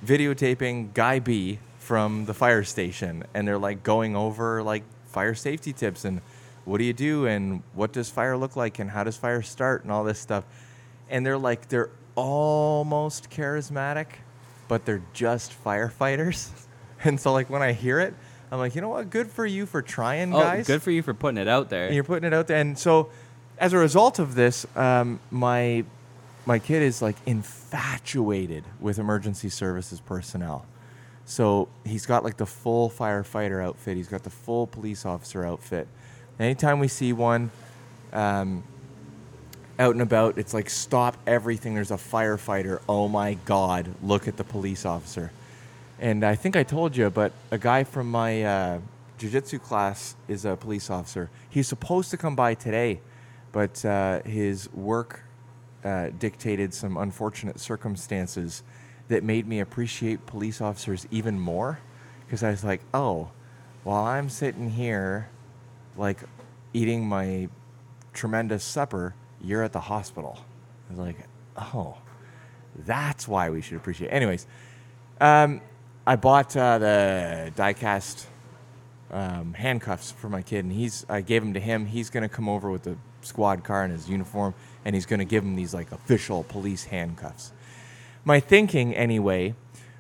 [0.06, 5.74] videotaping Guy B from the fire station, and they're like going over like fire safety
[5.74, 6.22] tips and
[6.66, 9.84] what do you do and what does fire look like and how does fire start
[9.84, 10.46] and all this stuff.
[11.10, 14.08] And they're like they're almost charismatic,
[14.68, 16.50] but they're just firefighters.
[17.06, 18.14] And so like when I hear it,
[18.50, 19.10] I'm like, you know what?
[19.10, 20.66] Good for you for trying, Oh, guys.
[20.66, 21.88] good for you for putting it out there.
[21.88, 22.62] and you're putting it out there.
[22.62, 23.10] And so,
[23.58, 25.84] as a result of this, um, my
[26.46, 30.66] my kid is like infatuated with emergency services personnel.
[31.26, 33.98] So he's got like the full firefighter outfit.
[33.98, 35.88] He's got the full police officer outfit.
[36.40, 37.52] Anytime we see one
[38.12, 38.64] um,
[39.80, 41.76] out and about, it's like stop everything.
[41.76, 42.82] There's a firefighter.
[42.90, 43.94] Oh my God!
[44.04, 45.32] Look at the police officer.
[46.00, 48.80] And I think I told you, but a guy from my uh,
[49.18, 51.30] jiu-jitsu class is a police officer.
[51.50, 53.00] He's supposed to come by today,
[53.52, 55.22] but uh, his work
[55.86, 58.64] uh, dictated some unfortunate circumstances
[59.14, 61.80] that made me appreciate police officers even more.
[62.26, 63.30] Because I was like, oh,
[63.84, 65.30] while I'm sitting here,
[65.96, 66.18] like
[66.74, 67.48] eating my
[68.12, 70.40] tremendous supper, you're at the hospital.
[70.90, 71.18] I was like,
[71.58, 71.98] oh,
[72.76, 74.08] that's why we should appreciate.
[74.08, 74.16] It.
[74.16, 74.48] Anyways,
[75.22, 75.62] um,
[76.08, 78.26] I bought uh, the diecast
[79.12, 81.86] um, handcuffs for my kid, and he's I gave them to him.
[81.86, 85.44] He's gonna come over with the squad car and his uniform, and he's gonna give
[85.44, 87.54] him these like official police handcuffs.
[88.26, 89.56] My thinking, anyway,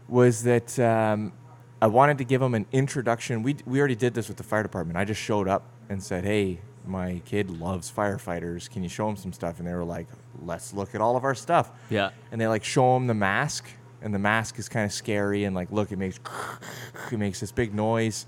[0.07, 1.33] was that um,
[1.81, 3.43] I wanted to give them an introduction.
[3.43, 4.97] We we already did this with the fire department.
[4.97, 8.69] I just showed up and said, "Hey, my kid loves firefighters.
[8.69, 10.07] Can you show him some stuff?" And they were like,
[10.41, 12.12] "Let's look at all of our stuff." Yeah.
[12.31, 13.65] and they like show him the mask
[14.01, 16.19] and the mask is kind of scary and like look it makes
[17.12, 18.25] it makes this big noise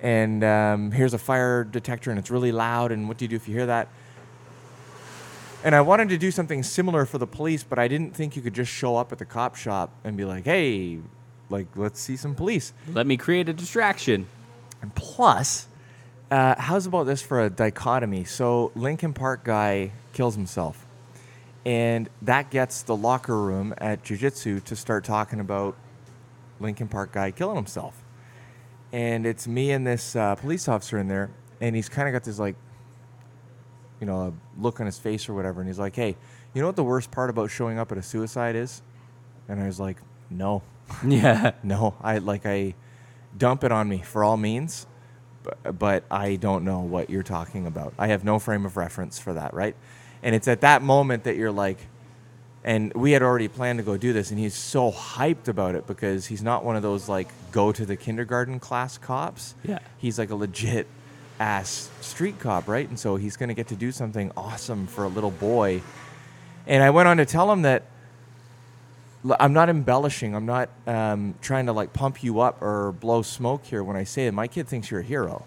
[0.00, 3.36] and um, here's a fire detector and it's really loud and what do you do
[3.36, 3.88] if you hear that
[5.64, 8.42] and i wanted to do something similar for the police but i didn't think you
[8.42, 10.98] could just show up at the cop shop and be like hey
[11.48, 14.26] like let's see some police Let me create a distraction.
[14.82, 15.66] and plus,
[16.30, 18.22] uh, how's about this for a dichotomy?
[18.22, 20.86] So Linkin Park guy kills himself,
[21.66, 25.74] and that gets the locker room at Jiu-Jitsu to start talking about
[26.60, 28.00] Linkin Park guy killing himself.
[28.92, 32.22] And it's me and this uh, police officer in there, and he's kind of got
[32.22, 32.54] this like,
[34.00, 36.16] you know, a look on his face or whatever, and he's like, "Hey,
[36.54, 38.82] you know what the worst part about showing up at a suicide is?"
[39.48, 39.98] And I was like,
[40.30, 40.62] "No."
[41.06, 41.52] Yeah.
[41.62, 42.74] No, I like I
[43.36, 44.86] dump it on me for all means,
[45.44, 47.94] but, but I don't know what you're talking about.
[47.98, 49.76] I have no frame of reference for that, right?
[50.22, 51.78] And it's at that moment that you're like,
[52.62, 55.86] and we had already planned to go do this, and he's so hyped about it
[55.86, 59.54] because he's not one of those like go to the kindergarten class cops.
[59.62, 59.78] Yeah.
[59.96, 60.86] He's like a legit
[61.40, 62.88] ass street cop, right?
[62.88, 65.82] And so he's going to get to do something awesome for a little boy.
[66.66, 67.84] And I went on to tell him that
[69.38, 70.34] I'm not embellishing.
[70.34, 74.04] I'm not um, trying to like pump you up or blow smoke here when I
[74.04, 74.32] say it.
[74.32, 75.44] My kid thinks you're a hero,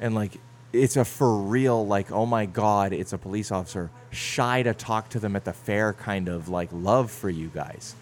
[0.00, 0.32] and like
[0.72, 3.90] it's a for real like oh my god, it's a police officer.
[4.10, 7.94] Shy to talk to them at the fair, kind of like love for you guys,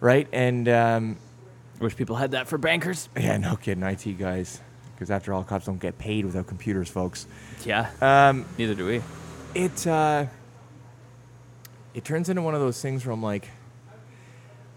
[0.00, 0.28] right?
[0.32, 1.16] And um,
[1.80, 3.08] Wish people had that for bankers.
[3.16, 4.60] yeah, no kidding, IT guys,
[5.02, 7.26] because after all, cops don't get paid without computers, folks.
[7.64, 7.90] Yeah.
[8.00, 9.02] Um, Neither do we.
[9.52, 10.26] it uh,
[11.92, 13.48] it turns into one of those things where I'm like,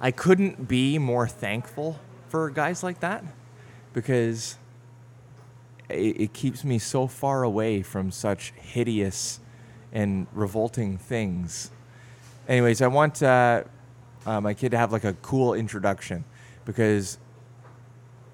[0.02, 3.24] I couldn't be more thankful for guys like that
[3.94, 4.58] because
[5.90, 9.40] it, it keeps me so far away from such hideous
[9.94, 11.70] and revolting things.
[12.48, 13.64] Anyways, I want uh,
[14.26, 16.26] uh, my kid to have like a cool introduction
[16.66, 17.20] because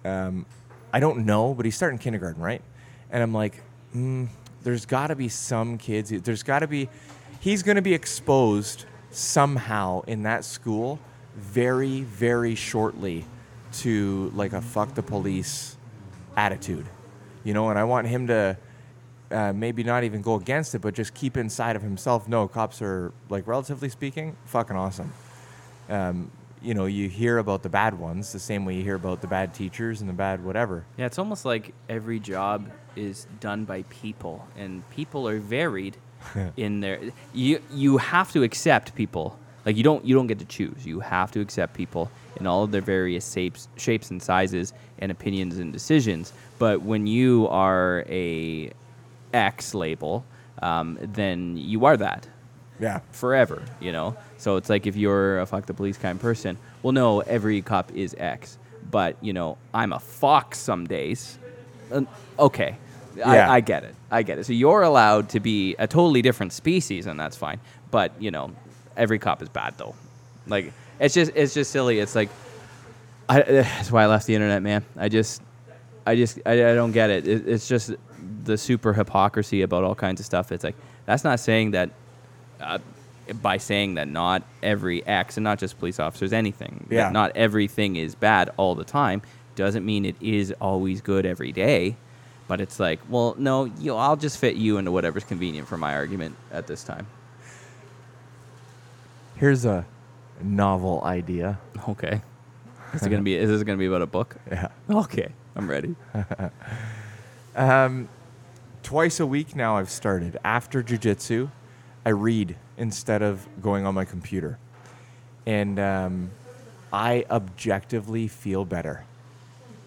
[0.06, 0.46] um,
[0.94, 2.62] I don't know, but he's starting kindergarten, right?
[3.10, 3.62] And I'm like,
[3.96, 4.28] mm,
[4.64, 6.10] there's got to be some kids.
[6.10, 6.90] There's got to be.
[7.40, 11.00] He's going to be exposed somehow in that school
[11.36, 13.26] very, very shortly
[13.74, 15.78] to like a fuck the police
[16.38, 16.86] attitude,
[17.44, 17.70] you know.
[17.70, 18.58] And I want him to
[19.32, 22.28] uh, maybe not even go against it, but just keep inside of himself.
[22.28, 25.12] No, cops are like relatively speaking, fucking awesome
[25.92, 29.22] um, you know, you hear about the bad ones the same way you hear about
[29.22, 30.86] the bad teachers and the bad whatever.
[30.98, 35.98] Yeah, it's almost like every job is done by people, and people are varied
[36.58, 37.00] in their.
[37.34, 39.38] You you have to accept people.
[39.66, 40.86] Like you don't you don't get to choose.
[40.86, 45.12] You have to accept people in all of their various shapes, shapes and sizes, and
[45.12, 46.34] opinions and decisions.
[46.60, 48.72] But when you are a
[49.34, 50.26] X label,
[50.62, 52.28] um, then you are that
[52.82, 53.00] Yeah.
[53.12, 54.18] forever, you know?
[54.38, 57.62] So it's like if you're a fuck the police kind of person, well, no, every
[57.62, 58.58] cop is X.
[58.90, 61.38] But, you know, I'm a fox some days.
[61.92, 62.02] Uh,
[62.40, 62.76] okay.
[63.16, 63.50] Yeah.
[63.50, 63.96] I, I get it.
[64.10, 64.46] I get it.
[64.46, 67.60] So you're allowed to be a totally different species, and that's fine.
[67.92, 68.52] But, you know,
[68.98, 69.96] every cop is bad, though.
[70.48, 72.00] Like, it's just, it's just silly.
[72.00, 72.30] It's like,
[73.30, 74.84] I, that's why I left the internet, man.
[74.98, 75.42] I just,
[76.06, 77.28] I just, I, I don't get it.
[77.28, 77.48] it.
[77.48, 77.92] It's just
[78.44, 80.52] the super hypocrisy about all kinds of stuff.
[80.52, 81.92] It's like that's not saying that.
[82.62, 82.78] Uh,
[83.42, 87.10] by saying that not every X and not just police officers, anything, that Yeah.
[87.12, 89.22] not everything is bad all the time,
[89.56, 91.96] doesn't mean it is always good every day.
[92.48, 95.94] But it's like, well, no, you I'll just fit you into whatever's convenient for my
[95.94, 97.08] argument at this time.
[99.36, 99.86] Here's a
[100.42, 101.58] novel idea.
[101.90, 102.22] Okay.
[102.94, 103.36] Is it gonna be?
[103.36, 104.36] Is this gonna be about a book?
[104.52, 104.68] Yeah.
[104.90, 105.96] Okay, I'm ready.
[107.54, 108.08] Um,
[108.82, 110.38] twice a week now I've started.
[110.42, 111.50] After jujitsu,
[112.06, 114.58] I read instead of going on my computer.
[115.46, 116.32] And um,
[116.92, 119.06] I objectively feel better.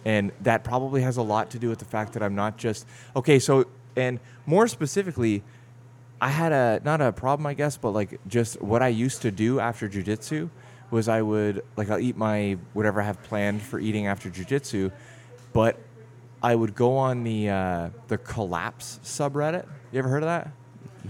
[0.05, 2.87] And that probably has a lot to do with the fact that I'm not just,
[3.17, 5.43] okay, so, and more specifically,
[6.21, 9.31] I had a, not a problem, I guess, but like just what I used to
[9.31, 10.51] do after jujitsu
[10.91, 14.93] was I would, like, I'll eat my whatever I have planned for eating after jujitsu,
[15.53, 15.79] but
[16.43, 19.67] I would go on the uh, the collapse subreddit.
[19.91, 20.51] You ever heard of that?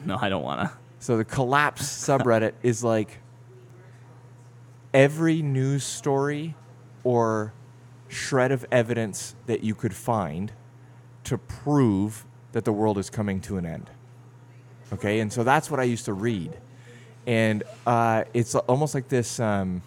[0.05, 0.73] No, I don't wanna.
[1.05, 3.19] So the collapse subreddit is like
[4.95, 6.55] every news story
[7.03, 7.53] or
[8.09, 10.51] shred of evidence that you could find
[11.25, 13.91] to prove that the world is coming to an end.
[14.95, 16.57] Okay, and so that's what I used to read,
[17.27, 19.83] and uh, it's almost like this um,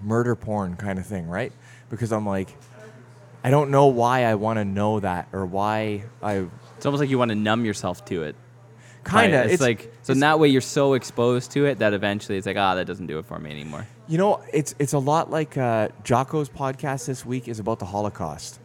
[0.00, 1.52] murder porn kind of thing, right?
[1.90, 2.56] Because I'm like,
[3.44, 7.08] I don't know why I want to know that or why I It's almost like
[7.08, 8.34] you want to numb yourself to it.
[9.06, 9.40] Kind of.
[9.44, 9.50] Right?
[9.50, 12.56] It's, like so in that way you're so exposed to it that eventually it's like
[12.56, 13.86] ah that doesn't do it for me anymore.
[14.08, 17.86] You know, it's it's a lot like uh, Jocko's podcast this week is about the
[17.86, 18.60] Holocaust,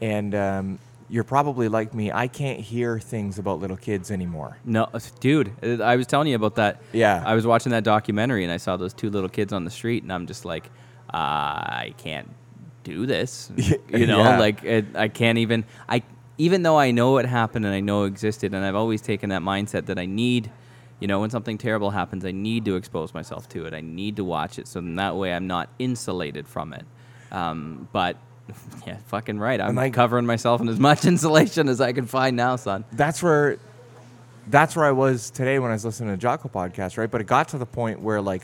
[0.00, 0.78] and um,
[1.10, 2.12] you're probably like me.
[2.12, 4.58] I can't hear things about little kids anymore.
[4.64, 4.88] No,
[5.20, 6.82] dude, uh, I was telling you about that.
[6.92, 7.22] Yeah.
[7.24, 10.02] I was watching that documentary and I saw those two little kids on the street
[10.02, 10.66] and I'm just like,
[11.12, 12.28] uh, I can't
[12.84, 13.50] do this.
[13.56, 14.38] you know, Yeah.
[14.38, 15.64] like it, I can't even.
[15.88, 16.02] I
[16.38, 19.30] even though I know it happened and I know it existed and I've always taken
[19.30, 20.50] that mindset that I need.
[21.00, 23.74] You know, when something terrible happens, I need to expose myself to it.
[23.74, 26.84] I need to watch it, so then that way I'm not insulated from it.
[27.30, 28.16] Um, but
[28.86, 29.60] yeah, fucking right.
[29.60, 32.84] I'm like- covering myself in as much insulation as I can find now, son.
[32.92, 33.58] That's where,
[34.48, 37.10] that's where I was today when I was listening to Jocko podcast, right?
[37.10, 38.42] But it got to the point where like,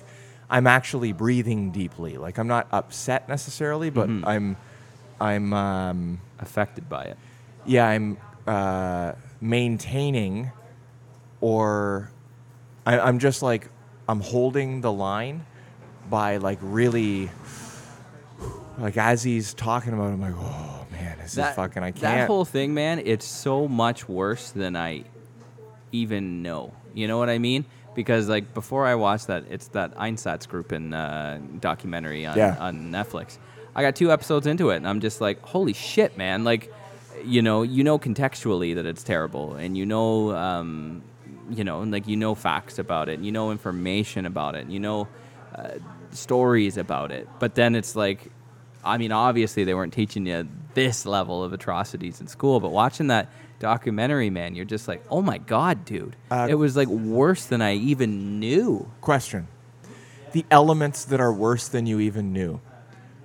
[0.51, 2.19] I'm actually breathing deeply.
[2.19, 4.23] Like I'm not upset necessarily, but Mhm.
[4.27, 4.57] I'm,
[5.21, 7.17] I'm, um, Affected by it.
[7.67, 10.51] Yeah, I'm uh, maintaining,
[11.41, 12.11] or
[12.87, 13.69] I, I'm just like
[14.09, 15.45] I'm holding the line
[16.11, 17.31] by like really,
[18.79, 21.83] like as he's talking about, it, I'm like, oh man, this is fucking.
[21.83, 22.01] I can't.
[22.03, 25.05] That whole thing, man, it's so much worse than I
[25.93, 26.73] even know.
[26.93, 27.65] You know what I mean?
[27.95, 32.57] Because like before I watched that, it's that Einsatzgruppen uh, documentary on, Yeah.
[32.59, 33.39] on Netflix.
[33.77, 36.45] I got two episodes into it, and I'm just like, holy shit, man!
[36.45, 36.73] Like,
[37.25, 41.03] you know, you know contextually that it's terrible, and you know, um,
[41.51, 44.65] you know, and like you know facts about it, and you know information about it,
[44.65, 45.09] and you know
[45.55, 45.73] uh,
[46.11, 47.29] stories about it.
[47.39, 48.31] But then it's like,
[48.85, 53.07] I mean, obviously they weren't teaching you this level of atrocities in school, but watching
[53.09, 57.47] that documentary, man, you're just like, oh my god, dude, Uh, it was like worse
[57.47, 58.91] than I even knew.
[59.01, 59.49] Question:
[60.33, 62.61] The elements that are worse than you even knew.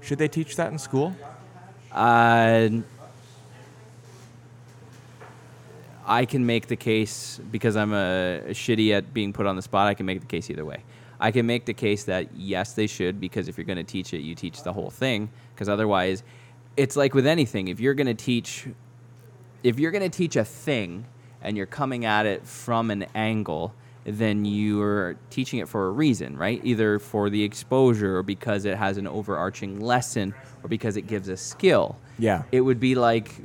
[0.01, 1.15] Should they teach that in school?
[1.91, 2.69] Uh,
[6.09, 9.87] I can make the case because I'm a, shitty at being put on the spot.
[9.87, 10.83] I can make the case either way.
[11.19, 14.13] I can make the case that yes, they should because if you're going to teach
[14.13, 15.29] it, you teach the whole thing.
[15.53, 16.23] Because otherwise,
[16.75, 17.67] it's like with anything.
[17.67, 18.67] If you're going to teach,
[19.61, 21.05] if you're going to teach a thing
[21.43, 26.37] and you're coming at it from an angle, then you're teaching it for a reason,
[26.37, 26.59] right?
[26.63, 30.33] Either for the exposure or because it has an overarching lesson
[30.63, 31.97] or because it gives a skill.
[32.17, 32.43] Yeah.
[32.51, 33.35] It would be like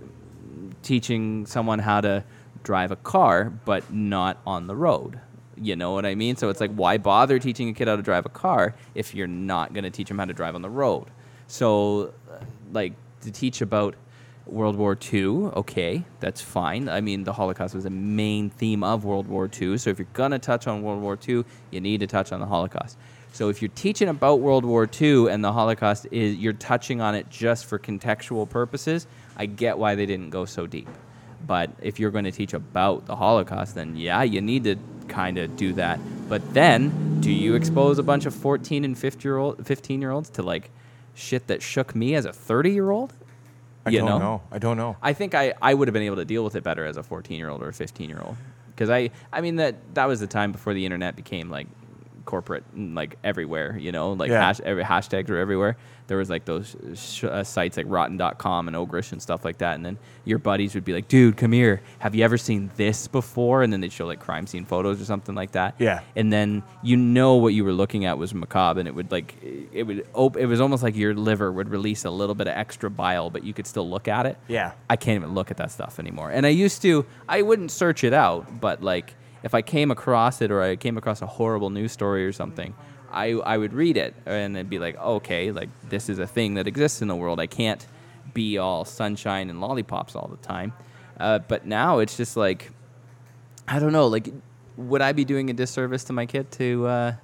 [0.83, 2.25] teaching someone how to
[2.65, 5.21] drive a car, but not on the road.
[5.57, 6.35] You know what I mean?
[6.37, 9.29] So it's like, why bother teaching a kid how to drive a car if you're
[9.29, 11.07] not going to teach them how to drive on the road?
[11.47, 12.39] So, uh,
[12.73, 13.95] like, to teach about
[14.47, 16.89] World War II, okay, that's fine.
[16.89, 19.79] I mean, the Holocaust was a main theme of World War II.
[19.79, 22.41] So if you're going to touch on World War II, you need to touch on
[22.41, 22.99] the Holocaust.
[23.33, 27.15] So if you're teaching about World War II and the Holocaust is you're touching on
[27.15, 29.07] it just for contextual purposes,
[29.37, 30.89] I get why they didn't go so deep.
[31.47, 34.77] But if you're going to teach about the Holocaust, then yeah, you need to
[35.09, 36.01] kind of do that.
[36.29, 40.11] But then, do you expose a bunch of 14 and 15 year old 15 year
[40.11, 40.71] olds to like
[41.15, 43.13] shit that shook me as a 30 year old?
[43.87, 44.19] I You don't know?
[44.19, 44.43] know.
[44.51, 44.97] I don't know.
[45.03, 47.03] I think I, I would have been able to deal with it better as a
[47.03, 48.37] 14 year old or a 15 year old.
[48.69, 51.67] Because I, I mean, that, that was the time before the internet became like
[52.25, 54.41] corporate and, like everywhere, you know, like Yeah.
[54.41, 55.77] hash, every hashtags are everywhere.
[56.07, 59.75] There was like those sh- uh, sites like rotten.com and ogrish and stuff like that.
[59.75, 61.81] And then your buddies would be like, dude, come here.
[61.99, 63.63] Have you ever seen this before?
[63.63, 65.77] And then they'd show like crime scene photos or something like that.
[65.79, 66.01] Yeah.
[66.15, 69.35] And then you know what you were looking at was macabre and it would like,
[69.43, 72.57] it would, op- it was almost like your liver would release a little bit of
[72.57, 74.37] extra bile, but you could still look at it.
[74.47, 74.73] Yeah.
[74.91, 76.31] I can't even look at that stuff anymore.
[76.31, 80.43] And I used to, I wouldn't search it out, but like if I came across
[80.43, 82.75] it or I came across a horrible news story or something,
[83.15, 86.55] I, I would read it and it'd be like, okay, like this is a thing
[86.55, 87.39] that exists in the world.
[87.39, 87.87] I can't
[88.35, 90.73] be all sunshine and lollipops all the time.
[91.19, 92.73] Uh, but now it's just like,
[93.69, 94.29] I don't know, like,
[94.77, 97.15] would I be doing a disservice to my kid to, uh,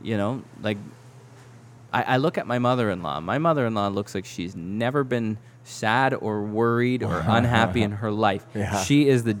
[0.00, 0.78] you know, like,
[1.92, 3.18] I, I look at my mother in law.
[3.20, 7.90] My mother in law looks like she's never been sad or worried or unhappy in
[7.90, 8.46] her life.
[8.54, 8.82] Yeah.
[8.84, 9.36] She is the.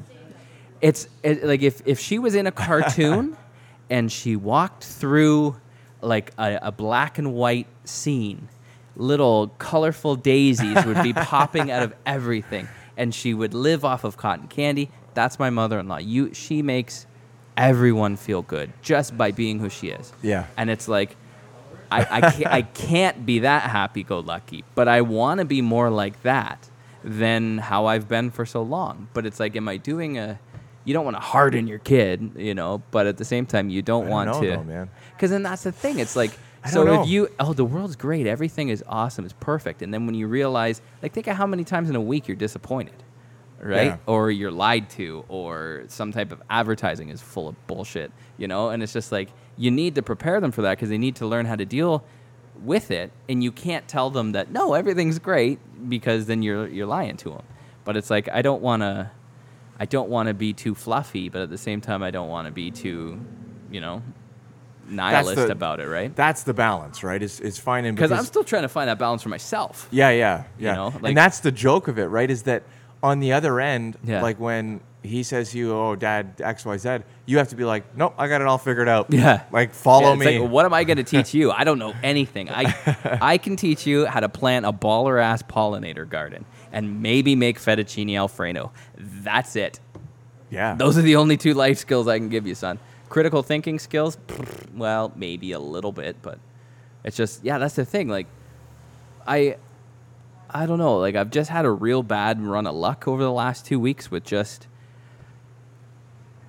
[0.80, 3.36] It's it, like if, if she was in a cartoon
[3.90, 5.56] and she walked through
[6.00, 8.48] like a, a black and white scene,
[8.96, 12.68] little colorful daisies would be popping out of everything.
[12.96, 14.90] And she would live off of cotton candy.
[15.14, 15.98] That's my mother in law.
[15.98, 17.06] You she makes
[17.56, 20.12] everyone feel good just by being who she is.
[20.22, 20.46] Yeah.
[20.56, 21.16] And it's like
[21.90, 25.62] I, I, can't, I can't be that happy go lucky, but I want to be
[25.62, 26.68] more like that
[27.02, 29.08] than how I've been for so long.
[29.14, 30.38] But it's like, am I doing a.
[30.84, 33.82] You don't want to harden your kid, you know, but at the same time, you
[33.82, 34.46] don't don't want know to.
[34.48, 34.90] though, man.
[35.18, 35.98] Because then that's the thing.
[35.98, 36.30] It's like,
[36.70, 37.02] so know.
[37.02, 39.82] if you, oh, the world's great, everything is awesome, it's perfect.
[39.82, 42.36] And then when you realize, like, think of how many times in a week you're
[42.36, 43.02] disappointed,
[43.60, 43.86] right?
[43.86, 43.96] Yeah.
[44.06, 48.70] Or you're lied to, or some type of advertising is full of bullshit, you know?
[48.70, 51.26] And it's just like, you need to prepare them for that because they need to
[51.26, 52.04] learn how to deal
[52.62, 53.10] with it.
[53.28, 55.58] And you can't tell them that, no, everything's great
[55.88, 57.42] because then you're, you're lying to them.
[57.84, 59.10] But it's like, I don't want to.
[59.80, 62.46] I don't want to be too fluffy, but at the same time, I don't want
[62.46, 63.20] to be too,
[63.70, 64.02] you know,
[64.88, 66.14] nihilist the- about it, right?
[66.14, 67.22] That's the balance, right?
[67.22, 69.88] Is is finding Because I'm still trying to find that balance for myself.
[69.90, 70.74] Yeah, yeah, yeah.
[70.74, 72.30] know, like- and that's the joke of it, right?
[72.30, 72.62] Is that
[73.02, 74.22] on the other end, Yeah.
[74.22, 77.64] like when he says to you, "Oh, Dad, X, Y, Z," you have to be
[77.64, 79.42] like, "Nope, I got it all figured out." Yeah.
[79.52, 80.38] like follow Yeah, it's me.
[80.40, 81.52] Like, what am I going to teach you?
[81.52, 82.50] I don't know anything.
[82.50, 82.74] I
[83.20, 87.60] I can teach you how to plant a baller ass pollinator garden and maybe make
[87.60, 88.72] fettuccine alfredo.
[88.98, 89.78] That's it.
[90.50, 92.78] yeah, Those are the only two life skills I can give you, son.
[93.08, 94.18] Critical thinking skills,
[94.74, 96.38] well, maybe a little bit, but
[97.04, 98.08] it's just yeah, that's the thing.
[98.08, 98.26] Like,
[99.26, 99.56] I,
[100.50, 100.98] I don't know.
[100.98, 104.10] Like, I've just had a real bad run of luck over the last two weeks
[104.10, 104.66] with just.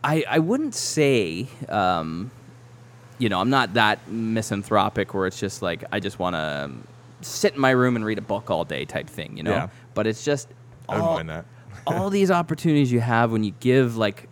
[0.04, 2.32] I I wouldn't say, um,
[3.18, 6.72] you know, I'm not that misanthropic where it's just like I just want to
[7.22, 9.52] sit in my room and read a book all day type thing, you know.
[9.52, 9.68] Yeah.
[9.94, 10.48] But it's just
[10.88, 11.46] I wouldn't all- mind that.
[11.86, 14.30] all these opportunities you have when you give like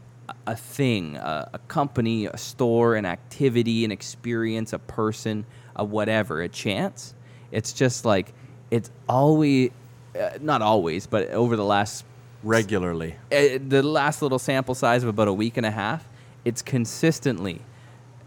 [0.47, 5.45] a- thing, a, a company, a store, an activity, an experience, a person,
[5.75, 7.13] a whatever, a chance.
[7.51, 8.33] It's just like
[8.71, 9.71] it's always,
[10.19, 12.05] uh, not always, but over the last
[12.43, 13.15] regularly.
[13.31, 16.07] uh, the last little sample size of about a week and a half,
[16.45, 17.61] it's consistently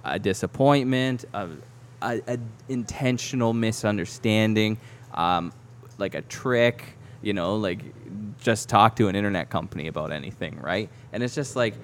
[0.04, 1.48] a disappointment, a,
[2.02, 4.78] a, a intentional misunderstanding,
[5.14, 5.52] um,
[5.98, 6.96] like a trick.
[7.22, 7.80] You know, like
[8.40, 10.88] just talk to an internet company about anything, right?
[11.12, 11.74] And it's just like.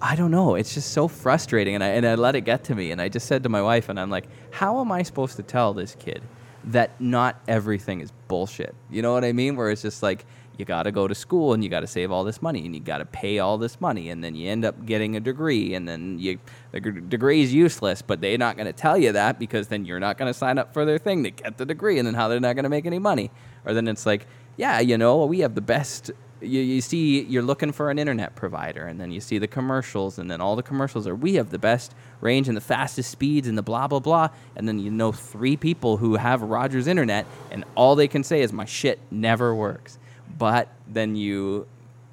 [0.00, 0.54] I don't know.
[0.54, 2.92] It's just so frustrating, and I and I let it get to me.
[2.92, 5.42] And I just said to my wife, and I'm like, "How am I supposed to
[5.42, 6.22] tell this kid
[6.64, 9.56] that not everything is bullshit?" You know what I mean?
[9.56, 10.24] Where it's just like
[10.56, 12.74] you got to go to school and you got to save all this money and
[12.74, 15.74] you got to pay all this money, and then you end up getting a degree,
[15.74, 16.38] and then you
[16.70, 19.84] the gr- degree is useless, but they're not going to tell you that because then
[19.84, 22.14] you're not going to sign up for their thing to get the degree, and then
[22.14, 23.32] how they're not going to make any money.
[23.66, 24.26] Or then it's like,
[24.56, 28.34] yeah, you know, we have the best you, you see you're looking for an internet
[28.34, 31.50] provider and then you see the commercials and then all the commercials are we have
[31.50, 34.90] the best range and the fastest speeds and the blah blah blah and then you
[34.90, 38.98] know three people who have Rogers internet and all they can say is my shit
[39.10, 39.98] never works.
[40.36, 41.66] But then you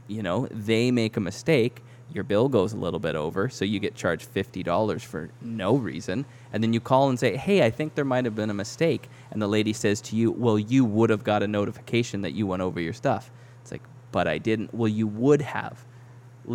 [0.07, 1.81] you know they make a mistake
[2.13, 6.25] your bill goes a little bit over so you get charged $50 for no reason
[6.53, 9.09] and then you call and say hey i think there might have been a mistake
[9.31, 12.45] and the lady says to you well you would have got a notification that you
[12.47, 13.31] went over your stuff.
[13.61, 13.81] It's like
[14.15, 14.69] but i didn't.
[14.73, 15.75] Well you would have.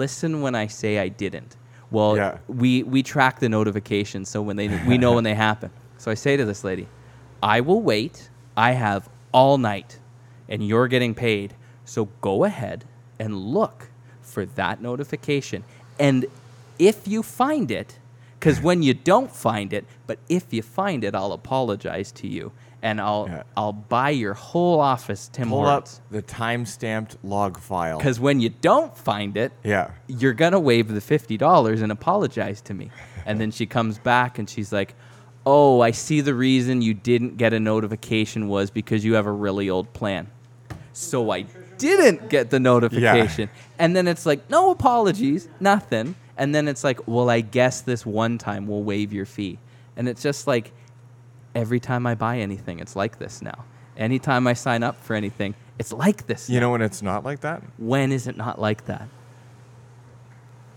[0.02, 1.52] Listen when i say i didn't.
[1.96, 2.38] Well Yeah.
[2.62, 5.70] we we track the notifications so when they we know when they happen.
[5.98, 6.86] So i say to this lady
[7.56, 8.30] i will wait.
[8.56, 9.02] I have
[9.32, 9.90] all night
[10.48, 11.48] and you're getting paid.
[11.84, 12.78] So go ahead
[13.18, 13.78] and look
[14.22, 15.64] for that notification.
[15.98, 16.26] And
[16.78, 17.90] if you find it
[18.38, 22.44] because when you don't find it but if you find it i'll apologize to you
[22.82, 23.42] and I'll Yeah.
[23.56, 26.00] I'll buy your whole office Tim Pull up Hortons.
[26.10, 27.98] the time stamped log file.
[27.98, 29.90] Because when you don't find it, yeah.
[30.06, 32.90] you're gonna waive the fifty dollars and apologize to me.
[33.26, 34.94] And then she comes back and she's like,
[35.44, 39.32] "Oh, I see the reason you didn't get a notification was because you have a
[39.32, 40.28] really old plan."
[40.92, 41.44] So I
[41.78, 43.48] didn't get the notification.
[43.52, 43.62] yeah.
[43.78, 48.04] And then it's like, "No apologies, nothing." And then it's like, "Well, I guess this
[48.06, 49.58] one time we'll waive your fee."
[49.96, 50.72] And it's just like
[51.54, 53.64] every time I buy anything, it's like this now.
[53.96, 56.48] Anytime I sign up for anything, it's like this.
[56.48, 56.66] You now.
[56.66, 57.62] know when it's not like that?
[57.78, 59.08] when is it not like that?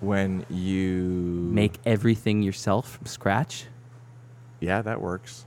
[0.01, 3.65] When you make everything yourself from scratch.
[4.59, 5.45] Yeah, that works.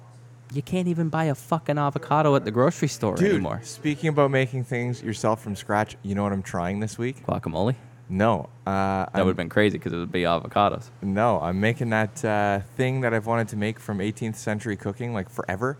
[0.52, 3.60] You can't even buy a fucking avocado at the grocery store Dude, anymore.
[3.64, 7.26] speaking about making things yourself from scratch, you know what I'm trying this week?
[7.26, 7.74] Guacamole.
[8.08, 8.48] No.
[8.66, 10.90] Uh, That would have been crazy because it would be avocados.
[11.02, 15.12] No, I'm making that uh, thing that I've wanted to make from 18th century cooking,
[15.12, 15.78] like forever.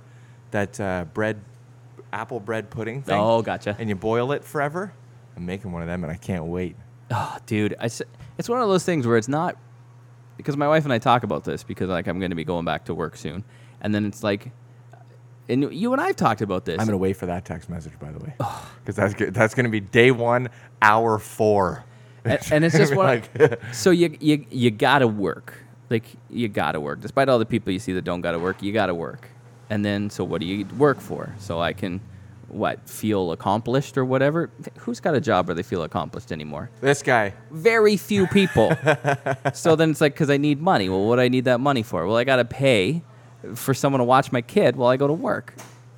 [0.51, 1.41] That uh, bread,
[2.13, 3.19] apple bread pudding thing.
[3.19, 3.77] Oh, gotcha.
[3.79, 4.93] And you boil it forever.
[5.37, 6.77] I'm making one of them, and I can't wait.
[7.11, 9.57] Oh, dude, I it's one of those things where it's not
[10.37, 12.65] because my wife and I talk about this because like I'm going to be going
[12.65, 13.45] back to work soon,
[13.81, 14.51] and then it's like,
[15.49, 16.81] and you and I've talked about this.
[16.81, 18.35] I'm gonna wait for that text message, by the way,
[18.85, 20.49] because that's that's gonna be day one,
[20.83, 21.85] hour four.
[22.27, 23.07] And, and it's just one.
[23.07, 25.55] Like- so you you you gotta work.
[25.91, 27.01] Like you gotta work.
[27.01, 29.29] Despite all the people you see that don't gotta work, you gotta work.
[29.71, 31.35] And then so what do you work for?
[31.39, 32.01] So I can
[32.49, 34.51] what feel accomplished or whatever.
[34.79, 36.71] Who's got a job where they feel accomplished anymore?
[36.81, 37.35] this guy.
[37.51, 38.77] Very few people.
[39.53, 40.89] so then it's like because I need money.
[40.89, 42.07] Well, what do I need that money for?
[42.07, 43.03] Well, I gotta pay
[43.55, 45.55] for someone to watch my kid while I go to work,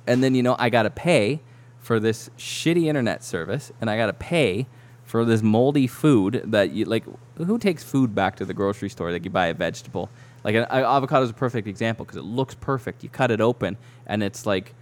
[0.07, 1.41] and then you know I gotta pay
[1.79, 4.67] for this shitty internet service, and I gotta pay
[5.09, 7.03] for this moldy food that you like.
[7.37, 9.11] Who takes food back to the grocery store?
[9.11, 10.07] Like you buy a vegetable.
[10.43, 13.01] Like an avocado is a perfect example because it looks perfect.
[13.03, 14.75] You cut it open, and it's like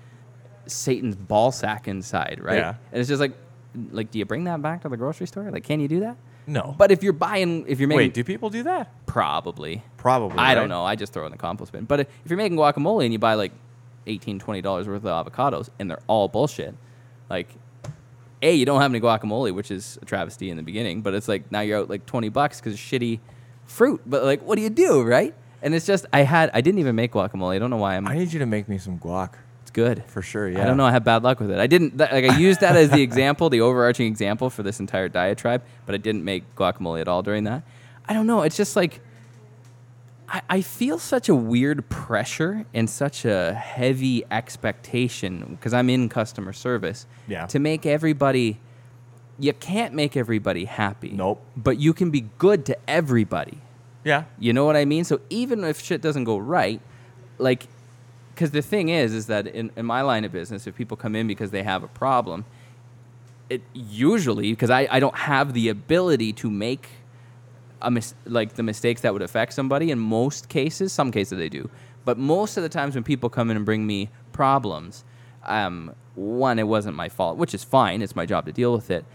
[0.65, 2.57] Satan's ball sack inside, right?
[2.57, 2.75] Yeah.
[2.91, 3.31] And it's just like,
[3.91, 5.49] like, do you bring that back to the grocery store?
[5.49, 6.17] Like, can you do that?
[6.45, 6.75] No.
[6.77, 8.91] But if you're buying, if you're making, wait, do people do that?
[9.05, 10.37] probably, Probably.
[10.37, 10.83] I don't know.
[10.83, 11.85] I just throw it in the compost bin.
[11.85, 13.53] But if you're making guacamole and you buy like
[14.07, 16.75] 18 dollars worth of avocados and they're all bullshit,
[17.29, 17.47] like,
[18.41, 21.01] a you don't have any guacamole, which is a travesty in the beginning.
[21.01, 23.19] But it's like now you're out like 20 bucks because of shitty
[23.65, 24.01] fruit.
[24.05, 25.33] But like, what do you do, right?
[25.61, 27.55] And it's just I had I didn't even make guacamole.
[27.55, 28.07] I don't know why I'm.
[28.07, 29.33] I need you to make me some guac
[29.63, 30.03] it's good.
[30.07, 30.47] for sure.
[30.47, 30.63] Yeah.
[30.63, 30.85] I don't know.
[30.85, 31.59] I have bad luck with it.
[31.59, 32.25] I didn't that, like.
[32.25, 35.97] I used that as the example, the overarching example for this entire diatribe, but I
[35.97, 37.63] didn't make guacamole at all during that.
[38.07, 38.43] I don't know.
[38.43, 39.01] It's just like
[40.29, 46.09] I, I feel such a weird pressure and such a heavy expectation because I'm in
[46.09, 47.05] customer service.
[47.27, 47.45] Yeah.
[47.47, 48.59] To make everybody,
[49.39, 51.11] you can't make everybody happy.
[51.11, 51.43] Nope.
[51.55, 53.59] But you can be good to everybody.
[54.03, 54.25] Yeah.
[54.39, 55.03] You know what I mean?
[55.03, 56.81] So even if shit doesn't go right,
[57.37, 57.67] like,
[58.33, 61.15] because the thing is, is that in, in my line of business, if people come
[61.15, 62.45] in because they have a problem,
[63.49, 66.89] it usually because I, I don't have the ability to make
[67.81, 71.49] a mis- like the mistakes that would affect somebody in most cases some cases they
[71.49, 71.69] do
[72.05, 75.03] but most of the times when people come in and bring me problems
[75.45, 78.89] um, one it wasn't my fault which is fine it's my job to deal with
[78.89, 79.05] it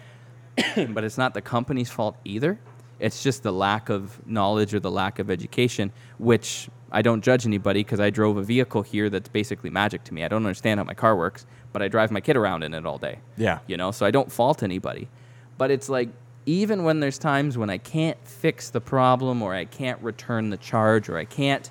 [0.90, 2.58] but it's not the company's fault either.
[2.98, 7.46] It's just the lack of knowledge or the lack of education, which I don't judge
[7.46, 10.24] anybody because I drove a vehicle here that's basically magic to me.
[10.24, 12.86] I don't understand how my car works, but I drive my kid around in it
[12.86, 13.18] all day.
[13.36, 13.58] Yeah.
[13.66, 15.08] You know, so I don't fault anybody.
[15.58, 16.10] But it's like,
[16.47, 20.57] even when there's times when I can't fix the problem or I can't return the
[20.57, 21.70] charge or I can't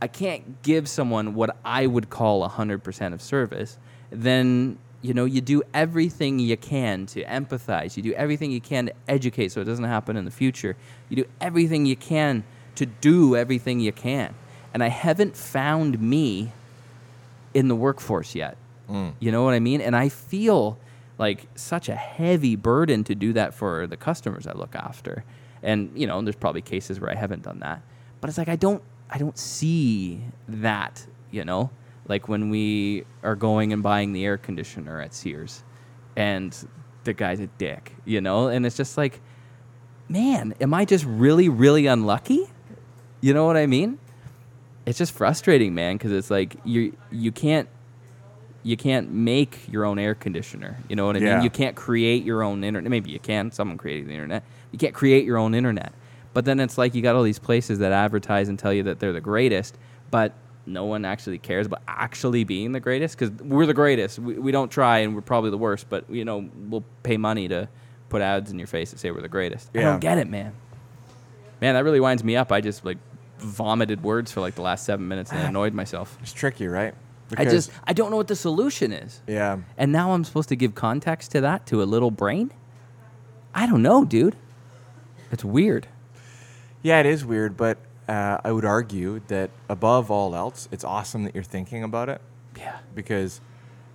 [0.00, 3.78] I can't give someone what I would call 100% of service,
[4.10, 7.96] then you know you do everything you can to empathize.
[7.96, 10.76] You do everything you can to educate so it doesn't happen in the future.
[11.08, 14.34] You do everything you can to do everything you can.
[14.74, 16.52] And I haven't found me
[17.54, 18.58] in the workforce yet.
[18.90, 19.14] Mm.
[19.18, 19.80] You know what I mean?
[19.80, 20.78] And I feel
[21.18, 25.24] like such a heavy burden to do that for the customers I look after.
[25.62, 27.82] And you know, and there's probably cases where I haven't done that.
[28.20, 31.70] But it's like I don't I don't see that, you know?
[32.08, 35.64] Like when we are going and buying the air conditioner at Sears
[36.16, 36.56] and
[37.04, 38.48] the guy's a dick, you know?
[38.48, 39.20] And it's just like
[40.08, 42.46] man, am I just really really unlucky?
[43.20, 43.98] You know what I mean?
[44.84, 47.68] It's just frustrating, man, because it's like you you can't
[48.66, 50.76] you can't make your own air conditioner.
[50.88, 51.34] You know what I Yeah.
[51.36, 51.44] mean?
[51.44, 52.90] You can't create your own internet.
[52.90, 53.52] Maybe you can.
[53.52, 54.42] Someone created the internet.
[54.72, 55.92] You can't create your own internet.
[56.34, 58.98] But then it's like you got all these places that advertise and tell you that
[58.98, 59.78] they're the greatest,
[60.10, 60.32] but
[60.66, 64.18] no one actually cares about actually being the greatest because we're the greatest.
[64.18, 67.46] We, we don't try and we're probably the worst, but you know we'll pay money
[67.46, 67.68] to
[68.08, 69.70] put ads in your face that say we're the greatest.
[69.76, 70.52] I don't get it, man.
[71.60, 72.50] Man, that really winds me up.
[72.50, 72.98] I just like
[73.38, 76.18] vomited words for like the last seven minutes and annoyed myself.
[76.20, 76.94] It's tricky, right?
[77.36, 79.20] I just I don't know what the solution is.
[79.26, 79.58] Yeah.
[79.76, 82.52] And now I'm supposed to give context to that to a little brain?
[83.54, 84.36] I don't know, dude.
[85.32, 85.88] It's weird.
[86.82, 91.24] Yeah, it is weird, but uh, I would argue that above all else, it's awesome
[91.24, 92.20] that you're thinking about it
[92.56, 92.78] Yeah.
[92.94, 93.40] because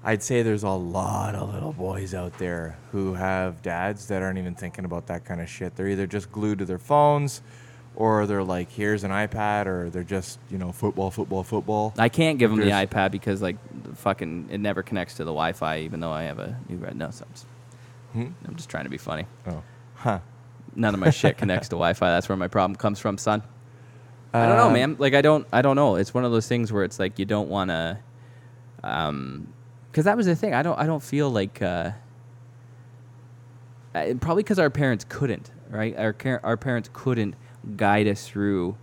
[0.04, 4.40] I'd say there's a lot of little boys out there who have dads that aren't
[4.40, 5.76] even thinking about that kind of shit.
[5.76, 7.42] They're either just glued to their phones
[7.96, 11.94] or they're like, here's an iPad, or they're just, you know, football, football, football.
[11.98, 15.24] I can't give them the There's- iPad because like the fucking it never connects to
[15.24, 16.96] the Wi-Fi, even though I have a new red.
[16.96, 17.46] No, so I'm just,
[18.14, 18.28] Hmm?
[18.48, 19.26] I'm just trying to be funny.
[19.48, 19.64] Oh.
[19.96, 20.20] Huh.
[20.76, 22.10] None of my shit connects to Wi-Fi.
[22.10, 23.42] That's where my problem comes from, son.
[24.34, 24.96] I don't know, Um, man.
[24.98, 25.96] Like I don't, I don't know.
[25.96, 28.00] It's one of those things where it's like you don't want to,
[28.84, 29.48] um,
[29.92, 30.54] because that was the thing.
[30.54, 31.92] I don't, I don't feel like, uh,
[34.22, 35.98] probably because our parents couldn't, right?
[35.98, 37.36] Our car- our parents couldn't
[37.76, 38.78] guide us through,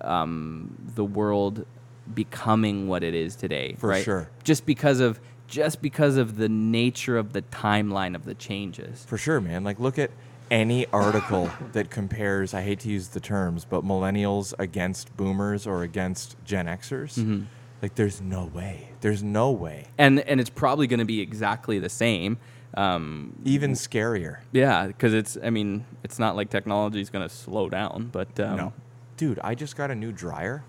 [0.00, 1.66] um, the world
[2.12, 4.04] becoming what it is today, For right?
[4.04, 4.30] sure.
[4.44, 9.04] Just because of, just because of the nature of the timeline of the changes.
[9.04, 9.64] For sure, man.
[9.64, 10.10] Like, look at
[10.50, 15.82] any article that compares, I hate to use the terms, but millennials against boomers or
[15.82, 17.18] against Gen Xers.
[17.18, 17.42] Mm-hmm.
[17.82, 18.90] Like, there's no way.
[19.00, 19.86] There's no way.
[19.96, 22.36] And and it's probably going to be exactly the same.
[22.74, 24.38] Um, Even scarier.
[24.52, 25.36] Yeah, because it's.
[25.42, 28.72] I mean, it's not like technology is going to slow down, but um, no.
[29.16, 30.64] Dude, I just got a new dryer.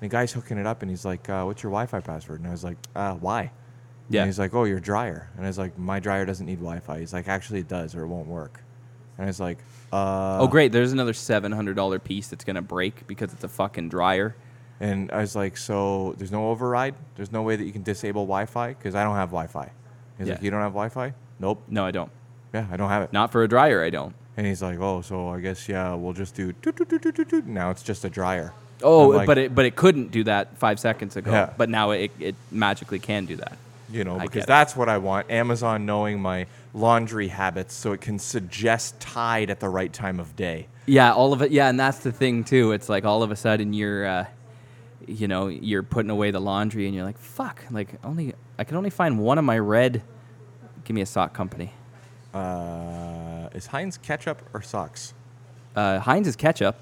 [0.00, 2.40] And the guy's hooking it up and he's like, uh, what's your Wi Fi password?
[2.40, 3.52] And I was like, uh, why?
[4.08, 4.22] Yeah.
[4.22, 5.28] And he's like, oh, your dryer.
[5.36, 7.00] And I was like, my dryer doesn't need Wi Fi.
[7.00, 8.62] He's like, actually, it does or it won't work.
[9.18, 9.58] And I was like,
[9.92, 10.38] uh.
[10.40, 13.48] oh great, there's another seven hundred dollar piece that's going to break because it's a
[13.48, 14.34] fucking dryer.
[14.80, 16.94] And I was like, so there's no override?
[17.14, 18.68] There's no way that you can disable Wi Fi?
[18.68, 19.70] Because I don't have Wi Fi.
[20.18, 20.34] He's Yeah.
[20.34, 21.14] like, you don't have Wi Fi?
[21.42, 21.64] Nope.
[21.68, 22.10] No, I don't.
[22.54, 23.12] Yeah, I don't have it.
[23.12, 24.14] Not for a dryer, I don't.
[24.36, 27.14] And he's like, oh, so I guess, yeah, we'll just do toot, toot, toot, toot,
[27.16, 27.46] toot, toot.
[27.46, 28.54] Now it's just a dryer.
[28.82, 31.30] Oh, I'm like, but it but it couldn't do that five seconds ago.
[31.30, 31.52] Yeah.
[31.56, 33.58] But now it, it magically can do that.
[33.90, 34.46] You know, I because it.
[34.46, 35.30] that's what I want.
[35.30, 40.34] Amazon knowing my laundry habits so it can suggest Tide at the right time of
[40.36, 40.68] day.
[40.86, 41.50] Yeah, all of it.
[41.50, 42.72] Yeah, and that's the thing too.
[42.72, 44.26] It's like all of a sudden you're, uh,
[45.06, 48.76] you know, you're putting away the laundry and you're like, fuck, like only I can
[48.76, 50.02] only find one of my red.
[50.84, 51.72] Give me a sock company.
[52.34, 55.14] Uh, is Heinz ketchup or socks?
[55.76, 56.76] Uh, Heinz is ketchup,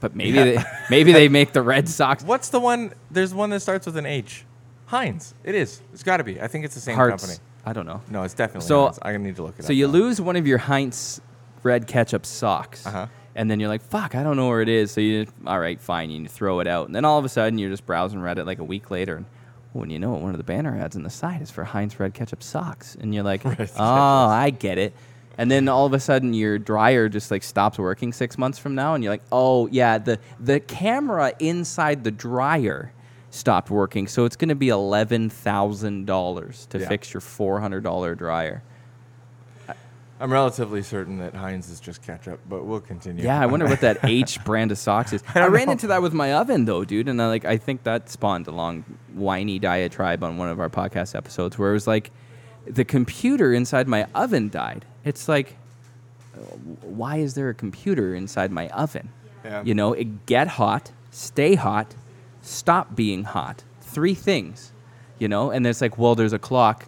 [0.00, 0.44] but maybe Yeah.
[0.44, 2.22] they maybe they make the red socks.
[2.24, 2.92] What's the one?
[3.10, 4.44] There's one that starts with an H.
[4.86, 5.34] Heinz.
[5.44, 5.80] It is.
[5.92, 6.40] It's got to be.
[6.40, 7.22] I think it's the same Hearts.
[7.24, 7.38] company.
[7.64, 8.02] I don't know.
[8.10, 8.98] No, it's definitely So- Heinz.
[9.02, 9.66] I need to look it up.
[9.66, 9.92] So you now.
[9.92, 11.20] lose one of your Heinz
[11.62, 13.06] red ketchup socks, Uh-huh.
[13.36, 15.80] and then you're like, "Fuck, I don't know where it is." So you, all right,
[15.80, 18.46] fine, you throw it out, and then all of a sudden you're just browsing Reddit
[18.46, 19.26] like a week later, and
[19.72, 21.98] when you know it, one of the banner ads on the side is for Heinz
[21.98, 23.42] red ketchup socks, and you're like,
[23.76, 24.92] "Oh, I get it."
[25.38, 28.74] And then all of a sudden your dryer just like stops working six months from
[28.74, 32.92] now, and you're like, "Oh yeah, the the camera inside the dryer."
[33.34, 36.88] Stopped working, so it's going to be eleven thousand dollars to Yeah.
[36.88, 38.62] fix your four hundred dollar dryer.
[40.22, 43.24] I'm relatively certain that Heinz is just ketchup, but we'll continue.
[43.24, 45.20] Yeah, I wonder what that H brand of socks is.
[45.34, 45.72] I, don't ran know.
[45.72, 48.52] into that with my oven though, dude, and I like I think that spawned a
[48.52, 52.12] long whiny diatribe on one of our podcast episodes where it was like
[52.66, 54.84] the computer inside my oven died.
[55.04, 55.56] It's like
[56.82, 59.08] why is there a computer inside my oven?
[59.44, 59.62] Yeah.
[59.64, 61.94] You know, it get hot, stay hot,
[62.42, 63.64] stop being hot.
[63.80, 64.72] Three things.
[65.18, 66.86] You know, and it's like, well, there's a clock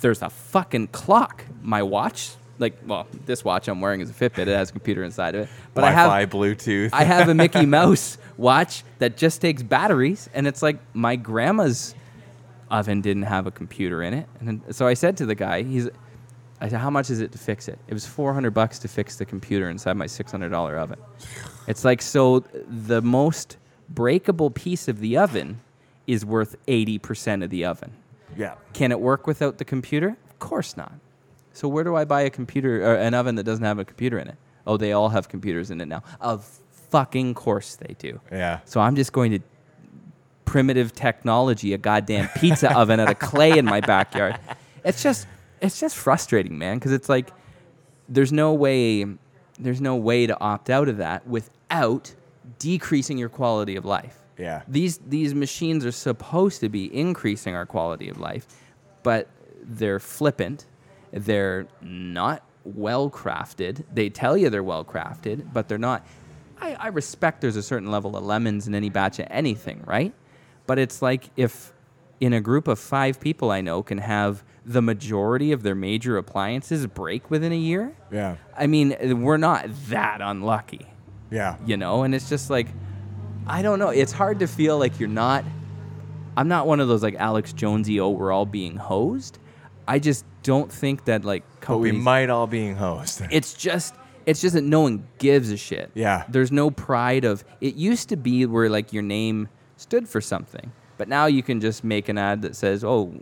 [0.00, 1.44] there's a fucking clock.
[1.62, 4.40] My watch, like, well, this watch I'm wearing is a Fitbit.
[4.40, 5.48] It has a computer inside of it.
[5.74, 6.90] But I Wi-Fi, have Bluetooth.
[6.92, 11.94] I have a Mickey Mouse watch that just takes batteries, and it's like my grandma's
[12.70, 14.26] oven didn't have a computer in it.
[14.40, 15.88] And then, so I said to the guy, he's,
[16.60, 17.78] I said, how much is it to fix it?
[17.88, 20.98] It was 400 bucks to fix the computer inside my $600 oven.
[21.66, 25.60] It's like so the most breakable piece of the oven
[26.06, 27.92] is worth 80% of the oven.
[28.36, 28.54] Yeah.
[28.72, 30.16] Can it work without the computer?
[30.30, 30.92] Of course not.
[31.52, 34.18] So where do I buy a computer or an oven that doesn't have a computer
[34.18, 34.36] in it?
[34.66, 36.02] Oh, they all have computers in it now.
[36.20, 36.60] Of
[36.90, 38.20] fucking course they do.
[38.30, 38.60] Yeah.
[38.64, 39.40] So I'm just going to
[40.44, 44.38] primitive technology a goddamn pizza oven out of clay in my backyard.
[44.84, 45.26] It's just
[45.60, 47.32] it's just frustrating, man, because it's like
[48.08, 49.06] there's no way
[49.58, 52.14] there's no way to opt out of that without
[52.58, 54.18] decreasing your quality of life.
[54.38, 54.62] Yeah.
[54.68, 58.46] These these machines are supposed to be increasing our quality of life,
[59.02, 59.28] but
[59.62, 60.66] they're flippant.
[61.12, 63.84] They're not well crafted.
[63.92, 66.06] They tell you they're well crafted, but they're not.
[66.60, 70.12] I, I respect there's a certain level of lemons in any batch of anything, right?
[70.66, 71.72] But it's like if
[72.20, 76.16] in a group of five people I know can have the majority of their major
[76.16, 77.96] appliances break within a year.
[78.12, 78.36] Yeah.
[78.56, 80.86] I mean, we're not that unlucky
[81.32, 81.56] Yeah.
[81.66, 82.68] you know and it's just like
[83.46, 85.44] i don't know it's hard to feel like you're not
[86.34, 88.00] I'm not one of those like Alex Jonesy.
[88.00, 89.38] Oh, we're all being hosed.
[89.86, 92.02] I just don't think that like But we companies.
[92.04, 93.20] might all being hosed.
[93.30, 95.90] it's just it's just that no one gives a shit.
[95.92, 96.24] Yeah.
[96.30, 100.72] There's no pride of it used to be where like your name stood for something.
[100.96, 103.12] But now you can just make an ad that says, "Oh,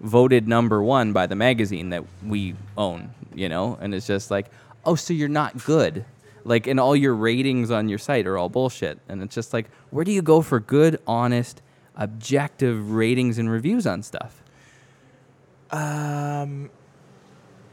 [0.00, 3.76] voted number 1 by the magazine that we own," you know?
[3.78, 4.46] And it's just like,
[4.86, 6.06] "Oh, so you're not good."
[6.44, 8.98] Like and all your ratings on your site are all bullshit.
[9.08, 11.62] And it's just like, where do you go for good, honest,
[11.96, 14.42] objective ratings and reviews on stuff?
[15.70, 16.70] Um,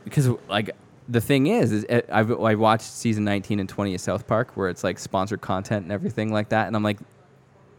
[0.04, 0.72] because like
[1.08, 4.52] the thing is, is uh, I've I watched season 19 and 20 of South Park
[4.56, 6.98] where it's like sponsored content and everything like that, and I'm like,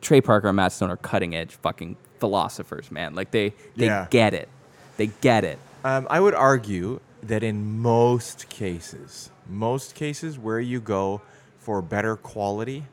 [0.01, 3.15] Trey Parker and Matt Stone are cutting edge fucking philosophers, man.
[3.15, 4.07] Like they they Yeah.
[4.11, 4.49] get it,
[4.97, 5.59] they get it.
[5.85, 11.21] um, I would argue that in most cases, most cases where you go
[11.59, 12.85] for better quality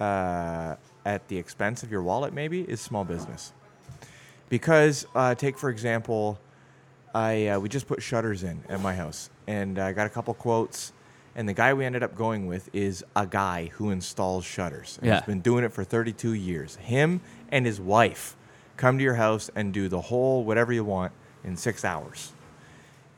[0.00, 3.52] uh, at the expense of your wallet, maybe, is small business.
[4.48, 6.38] Because uh, take for example,
[7.14, 10.34] I uh, we just put shutters in at my house, and I got a couple
[10.34, 10.92] quotes.
[11.36, 14.98] And the guy we ended up going with is a guy who installs shutters.
[14.98, 15.16] And Yeah.
[15.16, 16.76] He's been doing it for 32 years.
[16.76, 17.20] Him
[17.50, 18.36] and his wife
[18.76, 21.12] come to your house and do the whole whatever you want
[21.42, 22.32] in six hours.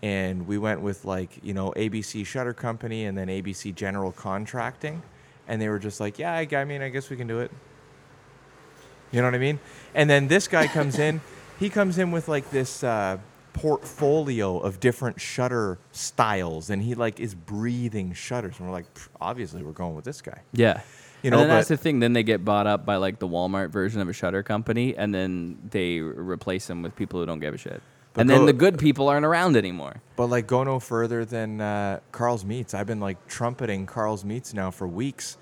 [0.02, 5.02] And we went with like, you know, ABC Shutter Company and then ABC General Contracting.
[5.48, 7.50] And they were just like, yeah, I, I mean, I guess we can do it.
[9.12, 9.58] You know what I mean?
[9.94, 11.20] And then this guy comes in.
[11.58, 13.16] He comes in with like this uh,
[13.54, 18.58] portfolio of different shutter styles, and he like is breathing shutters.
[18.58, 18.84] And we're like,
[19.22, 20.42] obviously, we're going with this guy.
[20.52, 20.82] Yeah.
[21.22, 22.00] You and know, then that's the thing.
[22.00, 25.14] Then they get bought up by like the Walmart version of a shutter company, and
[25.14, 27.82] then they replace them with people who don't give a shit.
[28.16, 30.00] And then the good people aren't around anymore.
[30.16, 32.74] But like, go no further than uh, Carl's Meats.
[32.74, 35.36] I've been like trumpeting Carl's Meats now for weeks.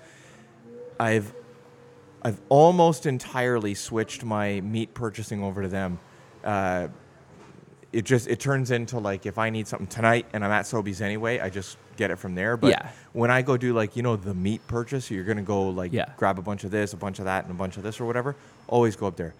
[0.99, 1.33] I've
[2.21, 5.99] I've almost entirely switched my meat purchasing over to them.
[6.43, 6.87] Uh,
[7.93, 11.01] it just it turns into like if I need something tonight and I'm at Sobeys
[11.01, 12.57] anyway, I just get it from there.
[12.57, 12.89] But Yeah.
[13.13, 16.09] when I go do like you know the meat purchase, you're gonna go like Yeah.
[16.17, 18.05] grab a bunch of this, a bunch of that, and a bunch of this or
[18.05, 18.35] whatever.
[18.67, 19.33] Always go up there.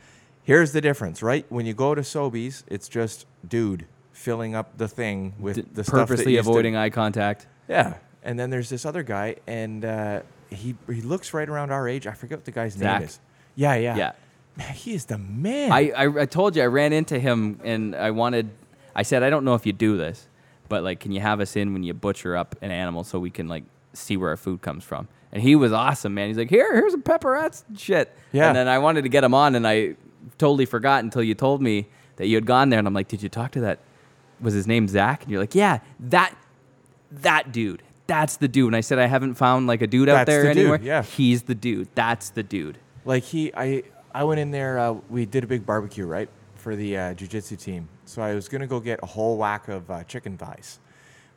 [0.45, 1.45] Here's the difference, right?
[1.49, 5.83] When you go to Sobeys, it's just dude filling up the thing with D- the
[5.83, 7.47] stuff that purposely used to- avoiding eye contact.
[7.67, 11.87] yeah, and then there's this other guy, and uh, he he looks right around our
[11.89, 12.07] age.
[12.07, 12.99] I forget what the guy's Zach.
[13.01, 13.19] name is.
[13.55, 14.11] Yeah, yeah, Yeah.
[14.57, 15.71] Man, he is the man.
[15.73, 18.49] I, I, I told you I ran into him and I wanted
[18.95, 20.27] I said I don't know if you do this,
[20.69, 23.29] but like can you have us in when you butcher up an animal so we
[23.31, 25.07] can like see where our food comes from?
[25.33, 26.29] And he was awesome, man.
[26.29, 28.47] He's like, "Here, here's a pepperettes and shit." Yeah.
[28.47, 29.95] And then I wanted to get him on and I
[30.37, 33.21] totally forgot until you told me that you had gone there and I'm like, "Did
[33.23, 33.79] you talk to that
[34.41, 36.35] was his name Zach?" And you're like, "Yeah, that
[37.11, 37.83] that dude.
[38.07, 40.43] That's the dude." And I said I haven't found like a dude out That's there
[40.43, 40.79] the dude, anywhere.
[40.81, 41.03] yeah.
[41.03, 41.87] He's the dude.
[41.95, 42.77] That's the dude.
[43.05, 44.79] like he, I I went in there.
[44.79, 47.89] Uh, we did a big barbecue, right, for the uh, jujitsu team.
[48.05, 50.79] So I was gonna go get a whole whack of uh, chicken thighs,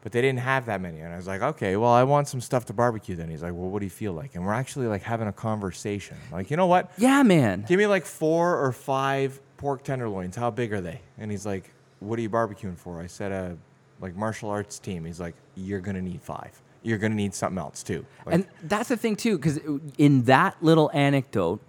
[0.03, 1.01] but they didn't have that many.
[1.01, 3.17] And I was like, okay, well, I want some stuff to barbecue.
[3.17, 4.35] Then he's like, well, what do you feel like?
[4.35, 6.17] And we're actually like having a conversation.
[6.31, 6.93] Like, you know what?
[6.99, 7.65] Yeah, man.
[7.67, 10.37] Give me like four or five pork tenderloins.
[10.37, 11.01] How big are they?
[11.19, 13.01] And he's like, What are you barbecuing for?
[13.01, 13.55] I said, uh,
[14.01, 15.05] like martial arts team.
[15.05, 16.61] He's like, You're gonna need five.
[16.83, 18.07] You're gonna need something else too.
[18.25, 19.59] Like, and that's the thing too, because
[19.99, 21.61] in that little anecdote,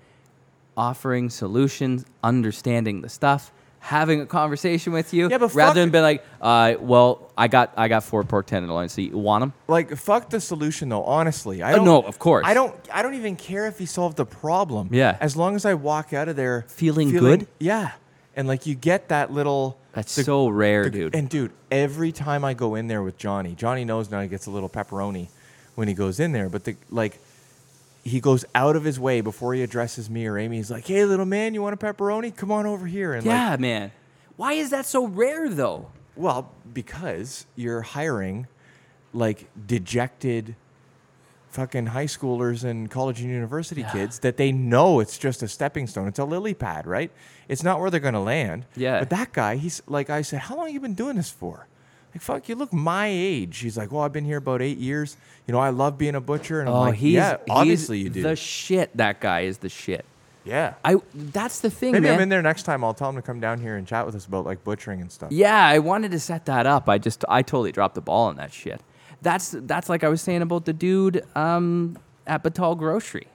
[0.77, 5.89] offering solutions, understanding the stuff, having a conversation with you, Yeah, but rather fuck- than
[5.89, 8.93] be like, uh, "Well, I got I got four pork tenderloins.
[8.93, 11.03] So you want them?" like fuck the solution though.
[11.03, 11.85] Honestly, I Uh, don't.
[11.85, 12.45] no, of course.
[12.45, 12.75] I don't.
[12.93, 14.89] I don't even care if he solved the problem.
[14.91, 15.17] Yeah.
[15.21, 17.47] As long as I walk out of there Feeling good?
[17.59, 17.91] Yeah.
[18.35, 19.77] And like you get that little.
[19.93, 21.15] That's the- so rare, the- dude.
[21.15, 24.45] And dude, every time I go in there with Johnny, Johnny knows now he gets
[24.45, 25.27] a little pepperoni
[25.75, 26.47] when he goes in there.
[26.49, 27.19] But the like,
[28.03, 30.57] he goes out of his way before he addresses me or Amy.
[30.57, 32.35] He's like, "Hey, little man, you want a pepperoni?
[32.35, 33.91] Come on over here." And yeah, like, man.
[34.35, 35.87] Why is that so rare, though?
[36.19, 38.45] well, because you're hiring
[39.13, 40.55] like dejected
[41.49, 45.87] fucking high schoolers and college and university kids that they know it's just a stepping
[45.87, 46.07] stone.
[46.07, 47.09] It's a lily pad, right?
[47.47, 48.65] It's not where they're going to land.
[48.75, 48.99] Yeah.
[48.99, 51.67] But that guy, he's like, I said, how long have you been doing this for?
[52.13, 53.59] Like, fuck, you look my age.
[53.59, 55.15] He's like, well, I've been here about eight years.
[55.47, 56.59] You know, I love being a butcher.
[56.59, 58.23] And I'm Oh, like, he's yeah, he's obviously you do.
[58.23, 58.95] the shit.
[58.97, 60.05] That guy is the shit.
[60.43, 60.73] yeah.
[60.83, 60.95] I.
[61.13, 62.15] That's the thing, Maybe man.
[62.15, 62.83] I'm in there next time.
[62.83, 65.11] I'll tell him to come down here and chat with us about like butchering and
[65.11, 65.31] stuff.
[65.31, 66.89] Yeah, I wanted to set that up.
[66.89, 68.81] I just I totally dropped the ball on that shit.
[69.21, 73.27] That's that's like I was saying about the dude um, at Batal Grocery.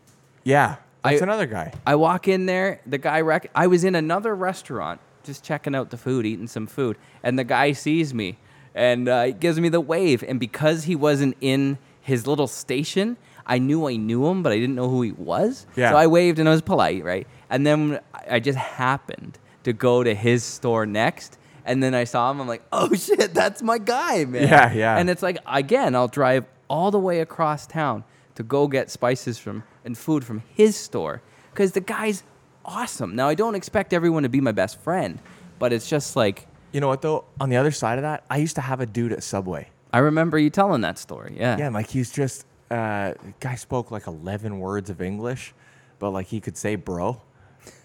[0.42, 0.76] Yeah.
[1.04, 1.72] That's I- another guy.
[1.86, 5.90] I walk in there, the guy rec- I was in another restaurant just checking out
[5.90, 8.36] the food, eating some food, and the guy sees me
[8.74, 10.24] and uh, he gives me the wave.
[10.26, 13.16] And because he wasn't in his little station,
[13.46, 15.66] I knew I knew him, but I didn't know who he was.
[15.76, 15.90] Yeah.
[15.90, 17.26] So I waved and I was polite, right?
[17.50, 21.38] And then I just happened to go to his store next.
[21.64, 22.40] And then I saw him.
[22.40, 24.48] I'm like, oh shit, that's my guy, man.
[24.48, 24.98] Yeah, yeah.
[24.98, 28.04] And it's like, again, I'll drive all the way across town
[28.34, 32.22] to go get spices from and food from his store because the guy's
[32.64, 33.14] awesome.
[33.14, 35.20] Now, I don't expect everyone to be my best friend,
[35.58, 37.24] but it's just like, You know what though?
[37.40, 39.68] On the other side of that, I used to have a dude at Subway.
[39.92, 41.36] I remember you telling that story.
[41.38, 41.56] Yeah.
[41.56, 45.54] Yeah, like he's just uh, guy spoke like eleven words of English,
[46.00, 47.22] but like he could say bro,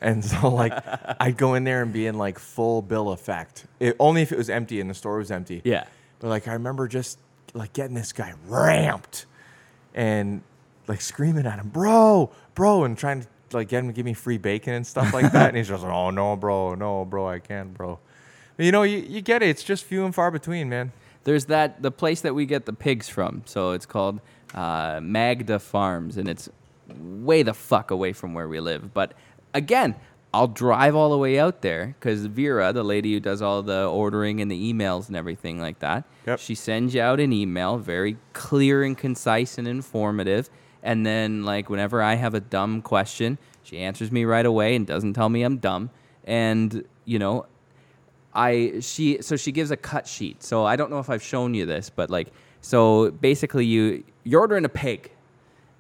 [0.02, 0.74] and so like
[1.20, 3.68] I'd go in there and be in like full bill effect.
[3.80, 5.62] It, only if it was empty and the store was empty.
[5.64, 5.84] Yeah.
[6.18, 7.20] But like I remember just
[7.54, 9.28] like getting this guy ramped,
[9.94, 10.42] and
[10.88, 14.16] like screaming at him, bro, bro, and trying to like get him to give me
[14.16, 15.50] free bacon and stuff like that.
[15.50, 18.00] and he's just like, oh no, bro, no, bro, I can't, bro.
[18.60, 19.50] You know, you, you get it.
[19.50, 20.92] It's just few and far between, man.
[21.24, 23.44] There's that the place that we get the pigs from.
[23.46, 24.20] So it's called
[24.54, 26.50] uh, Magda Farms, and it's
[27.00, 28.94] way the fuck away from where we live.
[28.94, 29.14] But
[29.54, 29.96] again,
[30.34, 33.86] I'll drive all the way out there because Vera, the lady who does all the
[33.86, 36.40] ordering and the emails and everything like that, Yep.
[36.40, 40.50] she sends you out an email, very clear and concise and informative.
[40.84, 44.86] And then, like, whenever I have a dumb question, she answers me right away and
[44.86, 45.90] doesn't tell me I'm dumb.
[46.24, 47.48] And, you know,
[48.34, 50.44] I she so she gives a cut sheet.
[50.44, 54.42] So I don't know if I've shown you this, but like so basically you you're
[54.42, 55.12] ordering a pig.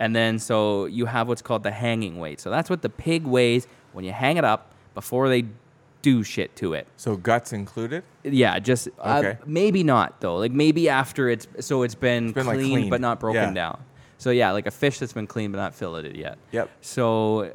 [0.01, 2.39] And then so you have what's called the hanging weight.
[2.39, 5.45] So that's what the pig weighs when you hang it up before they
[6.01, 6.87] do shit to it.
[6.95, 8.03] So guts included.
[8.23, 10.37] Yeah, just uh, maybe not though.
[10.37, 12.89] Like maybe after it's so it's been, been, like, cleaned, cleaned.
[12.89, 13.53] but not broken Yeah.
[13.53, 13.83] down.
[14.17, 16.37] So yeah, like a fish that's been cleaned but not filleted yet.
[16.51, 16.69] Yep.
[16.81, 17.53] So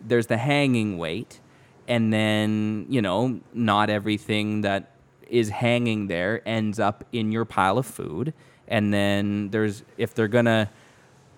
[0.00, 1.40] there's the hanging weight,
[1.88, 4.92] and then you know not everything that
[5.28, 8.32] is hanging there ends up in your pile of food.
[8.68, 10.70] And then there's if they're gonna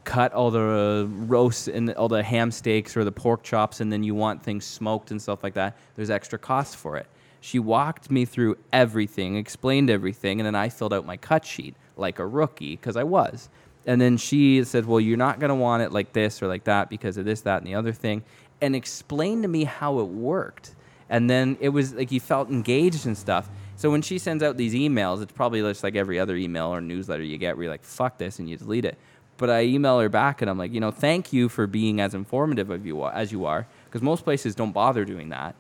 [0.05, 4.03] cut all the roasts and all the ham steaks or the pork chops, and then
[4.03, 7.07] you want things smoked and stuff like that, there's extra cost for it.
[7.41, 11.75] She walked me through everything, explained everything, and then I filled out my cut sheet
[11.97, 13.49] like a rookie because I was.
[13.87, 16.65] And then she said, Well, you're not going to want it like this or like
[16.65, 18.23] that because of this, that, and the other thing,
[18.61, 20.75] and explained to me how it worked.
[21.09, 23.49] And then it was like you felt engaged and stuff.
[23.77, 26.81] So when she sends out these emails, it's probably just like every other email or
[26.81, 28.99] newsletter you get where you're like, fuck this, and you delete it.
[29.39, 32.15] But I email her back and I'm like, you know, thank you for being as
[32.15, 35.55] informative of you as you are, because most places don't bother doing that.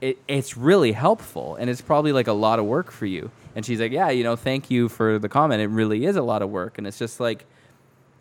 [0.00, 3.30] It, it's really helpful, and it's probably like a lot of work for you.
[3.54, 5.60] And she's like, yeah, you know, thank you for the comment.
[5.60, 7.44] It really is a lot of work, and it's just like,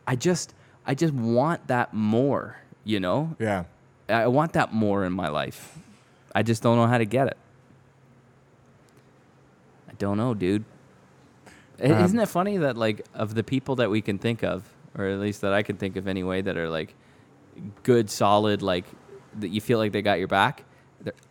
[0.06, 0.54] I just,
[0.86, 2.58] I just want that more.
[2.84, 3.64] You know, Yeah.
[4.10, 5.78] I want that more in my life.
[6.34, 7.38] I just don't know how to get it.
[9.90, 10.66] I don't know, dude.
[11.82, 14.64] Um, Isn't it funny that like of the people that we can think of,
[14.98, 16.94] or at least that I can think of anyway, that are like
[17.84, 18.86] good, solid, like
[19.40, 20.66] that you feel like they got your back.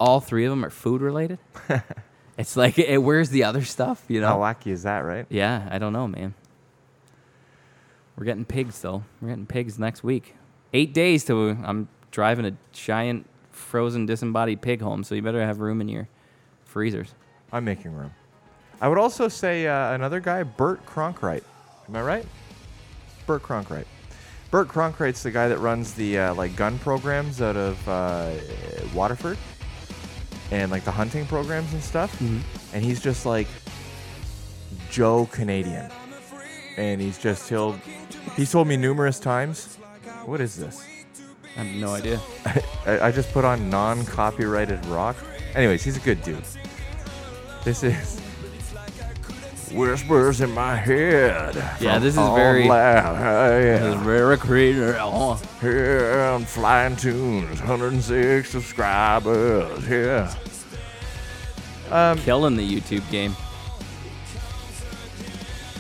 [0.01, 1.39] All three of them are food related.
[2.39, 4.03] it's like, eh, where's the other stuff?
[4.09, 4.29] You know?
[4.29, 5.27] How wacky is that, right?
[5.29, 6.35] Yeah, I don't know, man.
[8.17, 9.05] We're getting pigs though.
[9.21, 10.35] We're getting pigs next week.
[10.73, 11.89] Eight days to I'm
[12.19, 16.09] driving a giant frozen disembodied pig home, so you better have room in your
[16.65, 17.15] freezers.
[17.53, 18.13] I'm making room.
[18.81, 21.45] I would also say uh, another guy, Bert Cronkright.
[21.89, 22.27] Am I right?
[23.25, 23.85] Bert Cronkright.
[24.51, 28.33] Bert Cronkright's the guy that runs the uh, like gun programs out of uh,
[28.93, 29.39] Waterford,
[30.51, 32.21] and like the hunting programs and stuff.
[32.21, 33.47] And he's just like
[34.91, 35.89] Joe Canadian,
[36.77, 37.79] and he's just he'll
[38.35, 39.77] he's told me numerous times.
[40.25, 40.85] What is this?
[41.59, 42.21] I have no idea.
[42.87, 45.17] I, I just put on non-copyrighted rock.
[45.55, 46.45] Anyways, he's a good dude.
[47.65, 48.21] This is
[49.73, 51.57] whispers in my head.
[51.81, 53.19] Yeah, this is very- loud.
[53.61, 54.97] This is very creator.
[55.01, 55.35] Oh.
[55.61, 59.89] Here on Flying Tunes, 106 subscribers.
[59.89, 60.33] Yeah.
[61.91, 63.35] Um, Killing the YouTube game.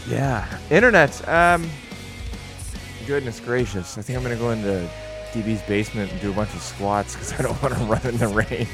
[0.08, 0.58] yeah.
[0.70, 1.26] Internet.
[1.28, 1.68] Um.
[3.06, 3.96] Goodness gracious!
[3.96, 4.88] I think I'm gonna go into
[5.32, 8.18] DB's basement and do a bunch of squats because I don't want to run in
[8.18, 8.66] the rain.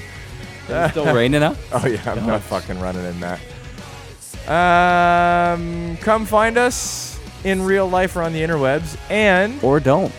[0.64, 1.56] Is it still raining out?
[1.72, 3.40] Oh yeah, I'm not fucking running in that.
[4.48, 10.12] Um, come find us in real life or on the interwebs, and Or don't.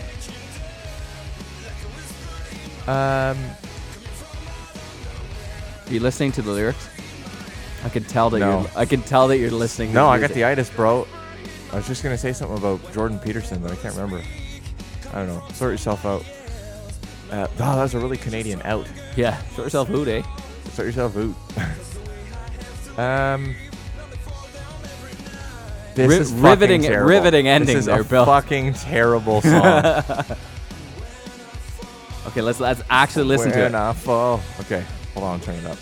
[2.88, 3.38] um,
[5.88, 6.90] Are you listening to the lyrics?
[7.84, 8.62] I can tell that No.
[8.62, 8.70] you're.
[8.76, 9.90] I can tell that you're listening.
[9.90, 11.08] to no, I got the itis, bro.
[11.72, 14.24] I was just gonna say something about Jordan Peterson, but I can't remember.
[15.14, 15.43] I don't know.
[15.53, 16.24] Sort yourself out.
[17.32, 18.88] Uh, oh, that was a really Canadian out.
[19.16, 20.22] Yeah, sort yourself out, eh?
[20.72, 22.99] Sort yourself out.
[23.36, 23.56] um.
[25.95, 27.10] This Ri- is riveting- terrible.
[27.10, 28.26] riveting ending this is there, a Bill.
[28.26, 30.03] Fucking terrible song.
[32.28, 33.74] Okay, let's let's actually listen to it.
[33.74, 34.41] I fall.
[34.60, 34.84] Okay,
[35.14, 35.78] hold on, turn it up.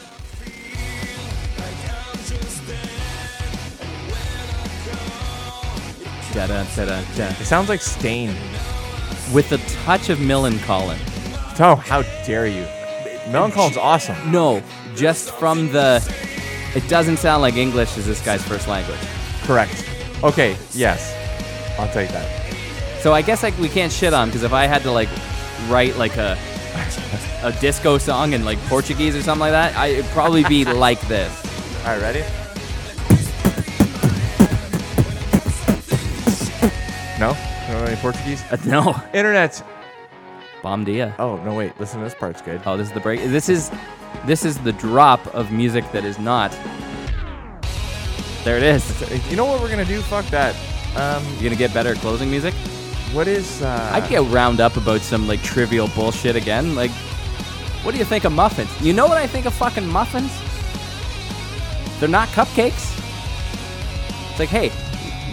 [6.33, 7.27] Da-da, da-da, da.
[7.39, 8.35] It sounds like Staind.
[9.33, 10.97] With a touch of Millencolin.
[11.59, 12.65] Oh, how dare you!
[13.31, 14.31] Millencolin's awesome.
[14.31, 14.61] No,
[14.95, 16.01] just from the.
[16.75, 18.99] It doesn't sound like English is this guy's first language.
[19.43, 19.85] Correct.
[20.23, 21.13] Okay, yes,
[21.79, 23.01] I'll take that.
[23.01, 25.09] So I guess like we can't shit on because if I had to like
[25.67, 26.37] write like a
[27.43, 31.01] a disco song in like Portuguese or something like that, I, it'd probably be like
[31.07, 31.31] this.
[31.85, 32.23] All right, ready?
[37.19, 37.35] No,
[37.83, 38.43] no, any Portuguese.
[38.51, 39.63] Uh, no, Internet.
[40.61, 41.13] bom dia.
[41.19, 41.77] Oh no, wait.
[41.79, 42.61] Listen, this part's good.
[42.65, 43.19] Oh, this is the break.
[43.21, 43.71] This is
[44.25, 46.51] this is the drop of music that is not.
[48.43, 48.83] There it is.
[49.29, 50.01] You know what we're gonna do?
[50.01, 50.55] Fuck that.
[50.95, 52.53] Um, You gonna get better at closing music?
[53.13, 53.61] what is?
[53.61, 56.73] Uh, I'd get round up about some like trivial bullshit again.
[56.75, 56.91] Like,
[57.83, 58.69] what do you think of muffins?
[58.81, 60.31] You know what I think of fucking muffins?
[61.99, 62.91] They're not cupcakes.
[64.31, 64.69] It's like, hey,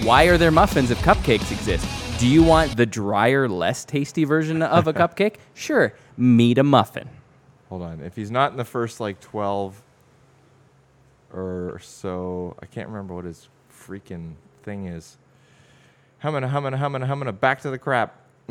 [0.05, 1.87] why are there muffins if cupcakes exist?
[2.21, 5.37] Do you want the drier, less tasty version of a cupcake?
[5.55, 7.09] Sure, meet a muffin.
[7.71, 8.01] Hold on.
[8.03, 9.83] If he's not in the first like twelve
[11.33, 15.17] or so, I can't remember what his freaking thing is.
[16.19, 17.35] Humming, humming, humming, humming.
[17.37, 18.15] Back to the crap.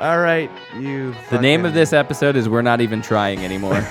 [0.00, 1.14] All right, you.
[1.30, 3.76] The name of this episode is We're Not Even Trying Anymore.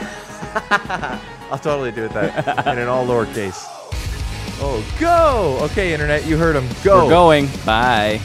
[1.49, 3.80] I'll totally do it that in an all lowercase.
[4.63, 5.57] Oh, go!
[5.65, 6.67] Okay, internet, you heard him.
[6.83, 7.05] Go.
[7.05, 7.47] We're going.
[7.65, 8.21] Bye.